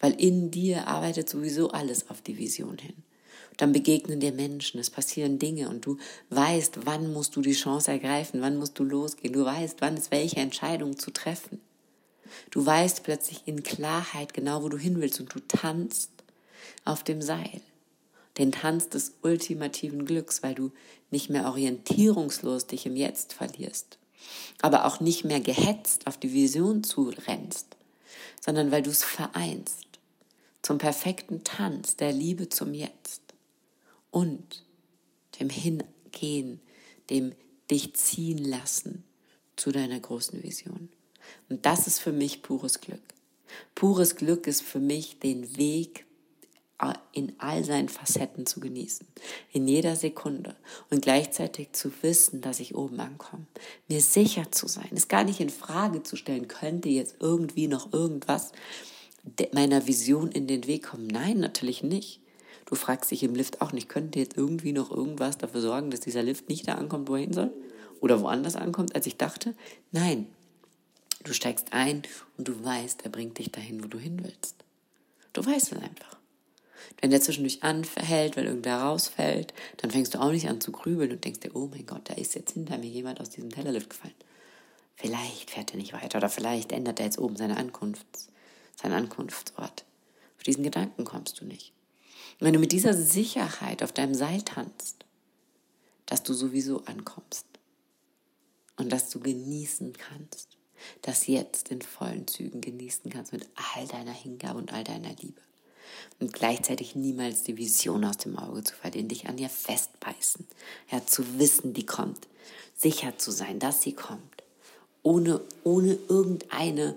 Weil 0.00 0.12
in 0.20 0.50
dir 0.50 0.88
arbeitet 0.88 1.28
sowieso 1.28 1.70
alles 1.70 2.10
auf 2.10 2.20
die 2.20 2.36
Vision 2.36 2.78
hin. 2.78 2.96
Dann 3.58 3.72
begegnen 3.72 4.18
dir 4.18 4.32
Menschen, 4.32 4.80
es 4.80 4.90
passieren 4.90 5.38
Dinge 5.38 5.68
und 5.68 5.86
du 5.86 5.98
weißt, 6.30 6.84
wann 6.84 7.12
musst 7.12 7.36
du 7.36 7.42
die 7.42 7.52
Chance 7.52 7.92
ergreifen, 7.92 8.40
wann 8.40 8.56
musst 8.56 8.76
du 8.76 8.82
losgehen, 8.82 9.32
du 9.32 9.44
weißt, 9.44 9.76
wann 9.80 9.96
ist 9.96 10.10
welche 10.10 10.40
Entscheidung 10.40 10.98
zu 10.98 11.12
treffen. 11.12 11.60
Du 12.50 12.66
weißt 12.66 13.04
plötzlich 13.04 13.42
in 13.46 13.62
Klarheit 13.62 14.34
genau, 14.34 14.64
wo 14.64 14.68
du 14.68 14.78
hin 14.78 15.00
willst 15.00 15.20
und 15.20 15.32
du 15.32 15.38
tanzt 15.46 16.10
auf 16.84 17.04
dem 17.04 17.22
Seil. 17.22 17.60
Den 18.36 18.50
Tanz 18.50 18.88
des 18.88 19.12
ultimativen 19.22 20.06
Glücks, 20.06 20.42
weil 20.42 20.56
du 20.56 20.72
nicht 21.12 21.30
mehr 21.30 21.46
orientierungslos 21.46 22.66
dich 22.66 22.86
im 22.86 22.96
Jetzt 22.96 23.32
verlierst, 23.34 23.98
aber 24.60 24.84
auch 24.84 25.00
nicht 25.00 25.24
mehr 25.24 25.40
gehetzt 25.40 26.06
auf 26.06 26.18
die 26.18 26.32
Vision 26.32 26.84
zurennst, 26.84 27.76
sondern 28.40 28.70
weil 28.70 28.82
du 28.82 28.90
es 28.90 29.04
vereinst 29.04 29.86
zum 30.62 30.78
perfekten 30.78 31.44
Tanz 31.44 31.96
der 31.96 32.12
Liebe 32.12 32.48
zum 32.48 32.72
Jetzt 32.72 33.22
und 34.10 34.64
dem 35.40 35.50
Hingehen, 35.50 36.60
dem 37.10 37.34
dich 37.70 37.94
ziehen 37.94 38.38
lassen 38.38 39.04
zu 39.56 39.72
deiner 39.72 39.98
großen 39.98 40.42
Vision. 40.42 40.88
Und 41.48 41.66
das 41.66 41.86
ist 41.86 41.98
für 41.98 42.12
mich 42.12 42.42
pures 42.42 42.80
Glück. 42.80 43.02
Pures 43.74 44.16
Glück 44.16 44.46
ist 44.46 44.62
für 44.62 44.80
mich 44.80 45.18
den 45.18 45.56
Weg 45.56 46.06
in 47.12 47.32
all 47.38 47.64
seinen 47.64 47.88
Facetten 47.88 48.46
zu 48.46 48.60
genießen, 48.60 49.06
in 49.52 49.68
jeder 49.68 49.96
Sekunde 49.96 50.56
und 50.90 51.02
gleichzeitig 51.02 51.72
zu 51.72 51.92
wissen, 52.02 52.40
dass 52.40 52.60
ich 52.60 52.74
oben 52.74 53.00
ankomme, 53.00 53.46
mir 53.88 54.00
sicher 54.00 54.50
zu 54.50 54.66
sein, 54.66 54.90
es 54.94 55.08
gar 55.08 55.24
nicht 55.24 55.40
in 55.40 55.50
Frage 55.50 56.02
zu 56.02 56.16
stellen, 56.16 56.48
könnte 56.48 56.88
jetzt 56.88 57.16
irgendwie 57.20 57.68
noch 57.68 57.92
irgendwas 57.92 58.52
meiner 59.52 59.86
Vision 59.86 60.32
in 60.32 60.46
den 60.46 60.66
Weg 60.66 60.84
kommen. 60.84 61.06
Nein, 61.06 61.38
natürlich 61.38 61.82
nicht. 61.82 62.20
Du 62.66 62.74
fragst 62.74 63.10
dich 63.10 63.22
im 63.22 63.34
Lift 63.34 63.60
auch 63.60 63.72
nicht, 63.72 63.88
könnte 63.88 64.18
jetzt 64.18 64.36
irgendwie 64.36 64.72
noch 64.72 64.90
irgendwas 64.90 65.38
dafür 65.38 65.60
sorgen, 65.60 65.90
dass 65.90 66.00
dieser 66.00 66.22
Lift 66.22 66.48
nicht 66.48 66.66
da 66.66 66.74
ankommt, 66.74 67.08
wo 67.08 67.14
er 67.14 67.20
hin 67.20 67.32
soll? 67.32 67.52
Oder 68.00 68.20
woanders 68.20 68.56
ankommt, 68.56 68.94
als 68.94 69.06
ich 69.06 69.16
dachte? 69.16 69.54
Nein. 69.90 70.26
Du 71.22 71.32
steigst 71.32 71.72
ein 71.72 72.02
und 72.36 72.48
du 72.48 72.64
weißt, 72.64 73.04
er 73.04 73.10
bringt 73.10 73.38
dich 73.38 73.52
dahin, 73.52 73.84
wo 73.84 73.86
du 73.86 73.98
hin 73.98 74.24
willst. 74.24 74.56
Du 75.32 75.44
weißt 75.44 75.72
es 75.72 75.78
einfach. 75.78 76.21
Wenn 77.00 77.10
der 77.10 77.20
zwischendurch 77.20 77.62
anhält, 77.62 78.36
weil 78.36 78.46
irgendwer 78.46 78.82
rausfällt, 78.82 79.54
dann 79.78 79.90
fängst 79.90 80.14
du 80.14 80.20
auch 80.20 80.30
nicht 80.30 80.48
an 80.48 80.60
zu 80.60 80.72
grübeln 80.72 81.12
und 81.12 81.24
denkst 81.24 81.40
dir, 81.40 81.54
oh 81.54 81.68
mein 81.70 81.86
Gott, 81.86 82.02
da 82.04 82.14
ist 82.14 82.34
jetzt 82.34 82.52
hinter 82.52 82.78
mir 82.78 82.88
jemand 82.88 83.20
aus 83.20 83.30
diesem 83.30 83.50
Tellerlift 83.50 83.90
gefallen. 83.90 84.14
Vielleicht 84.96 85.50
fährt 85.50 85.72
er 85.72 85.78
nicht 85.78 85.92
weiter 85.92 86.18
oder 86.18 86.28
vielleicht 86.28 86.72
ändert 86.72 87.00
er 87.00 87.06
jetzt 87.06 87.18
oben 87.18 87.36
seine 87.36 87.56
Ankunfts, 87.56 88.28
seinen 88.80 88.92
Ankunftsort. 88.92 89.84
Auf 90.36 90.42
diesen 90.44 90.64
Gedanken 90.64 91.04
kommst 91.04 91.40
du 91.40 91.44
nicht. 91.44 91.72
Und 92.38 92.46
wenn 92.46 92.54
du 92.54 92.60
mit 92.60 92.72
dieser 92.72 92.94
Sicherheit 92.94 93.82
auf 93.82 93.92
deinem 93.92 94.14
Seil 94.14 94.42
tanzt, 94.42 95.04
dass 96.06 96.22
du 96.22 96.34
sowieso 96.34 96.84
ankommst 96.84 97.46
und 98.76 98.90
dass 98.90 99.10
du 99.10 99.20
genießen 99.20 99.92
kannst, 99.94 100.56
das 101.02 101.26
jetzt 101.26 101.70
in 101.70 101.80
vollen 101.80 102.26
Zügen 102.26 102.60
genießen 102.60 103.10
kannst 103.10 103.32
mit 103.32 103.48
all 103.74 103.86
deiner 103.86 104.12
Hingabe 104.12 104.58
und 104.58 104.72
all 104.72 104.84
deiner 104.84 105.14
Liebe. 105.14 105.40
Und 106.20 106.32
gleichzeitig 106.32 106.94
niemals 106.94 107.42
die 107.42 107.56
Vision 107.56 108.04
aus 108.04 108.18
dem 108.18 108.38
Auge 108.38 108.64
zu 108.64 108.74
verlieren, 108.74 109.08
dich 109.08 109.28
an 109.28 109.38
ihr 109.38 109.48
festbeißen, 109.48 110.46
ja, 110.90 111.04
zu 111.04 111.38
wissen, 111.38 111.72
die 111.74 111.86
kommt, 111.86 112.28
sicher 112.76 113.18
zu 113.18 113.30
sein, 113.30 113.58
dass 113.58 113.82
sie 113.82 113.92
kommt, 113.92 114.42
ohne, 115.02 115.40
ohne 115.64 115.98
irgendeine 116.08 116.96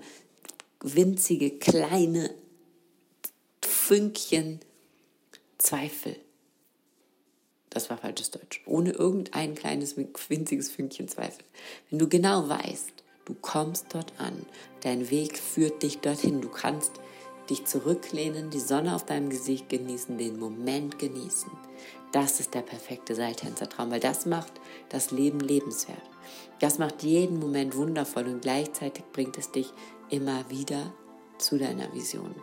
winzige, 0.80 1.50
kleine 1.50 2.34
Fünkchen 3.64 4.60
Zweifel. 5.58 6.16
Das 7.70 7.90
war 7.90 7.98
falsches 7.98 8.30
Deutsch. 8.30 8.62
Ohne 8.66 8.92
irgendein 8.92 9.54
kleines, 9.54 9.96
winziges 9.96 10.70
Fünkchen 10.70 11.08
Zweifel. 11.08 11.44
Wenn 11.90 11.98
du 11.98 12.08
genau 12.08 12.48
weißt, 12.48 12.92
du 13.26 13.34
kommst 13.34 13.86
dort 13.90 14.12
an, 14.18 14.46
dein 14.82 15.10
Weg 15.10 15.38
führt 15.38 15.82
dich 15.82 15.98
dorthin, 15.98 16.40
du 16.40 16.48
kannst 16.48 16.92
dich 17.50 17.64
zurücklehnen, 17.66 18.50
die 18.50 18.60
Sonne 18.60 18.94
auf 18.94 19.04
deinem 19.04 19.30
Gesicht 19.30 19.68
genießen, 19.68 20.18
den 20.18 20.38
Moment 20.38 20.98
genießen. 20.98 21.50
Das 22.12 22.40
ist 22.40 22.54
der 22.54 22.62
perfekte 22.62 23.14
Seiltänzertraum, 23.14 23.90
weil 23.90 24.00
das 24.00 24.26
macht 24.26 24.52
das 24.88 25.10
Leben 25.10 25.40
lebenswert. 25.40 26.02
Das 26.60 26.78
macht 26.78 27.02
jeden 27.02 27.38
Moment 27.38 27.76
wundervoll 27.76 28.26
und 28.26 28.42
gleichzeitig 28.42 29.04
bringt 29.12 29.36
es 29.38 29.50
dich 29.50 29.72
immer 30.08 30.48
wieder 30.48 30.92
zu 31.38 31.58
deiner 31.58 31.92
Vision. 31.92 32.34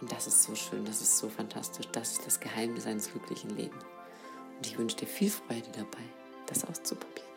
Und 0.00 0.12
das 0.12 0.26
ist 0.26 0.42
so 0.42 0.54
schön, 0.54 0.84
das 0.84 1.00
ist 1.00 1.18
so 1.18 1.28
fantastisch. 1.28 1.88
Das 1.92 2.12
ist 2.12 2.26
das 2.26 2.40
Geheimnis 2.40 2.86
eines 2.86 3.10
glücklichen 3.10 3.50
Lebens. 3.56 3.84
Und 4.56 4.66
ich 4.66 4.78
wünsche 4.78 4.96
dir 4.96 5.06
viel 5.06 5.30
Freude 5.30 5.68
dabei, 5.72 6.04
das 6.46 6.64
auszuprobieren. 6.64 7.27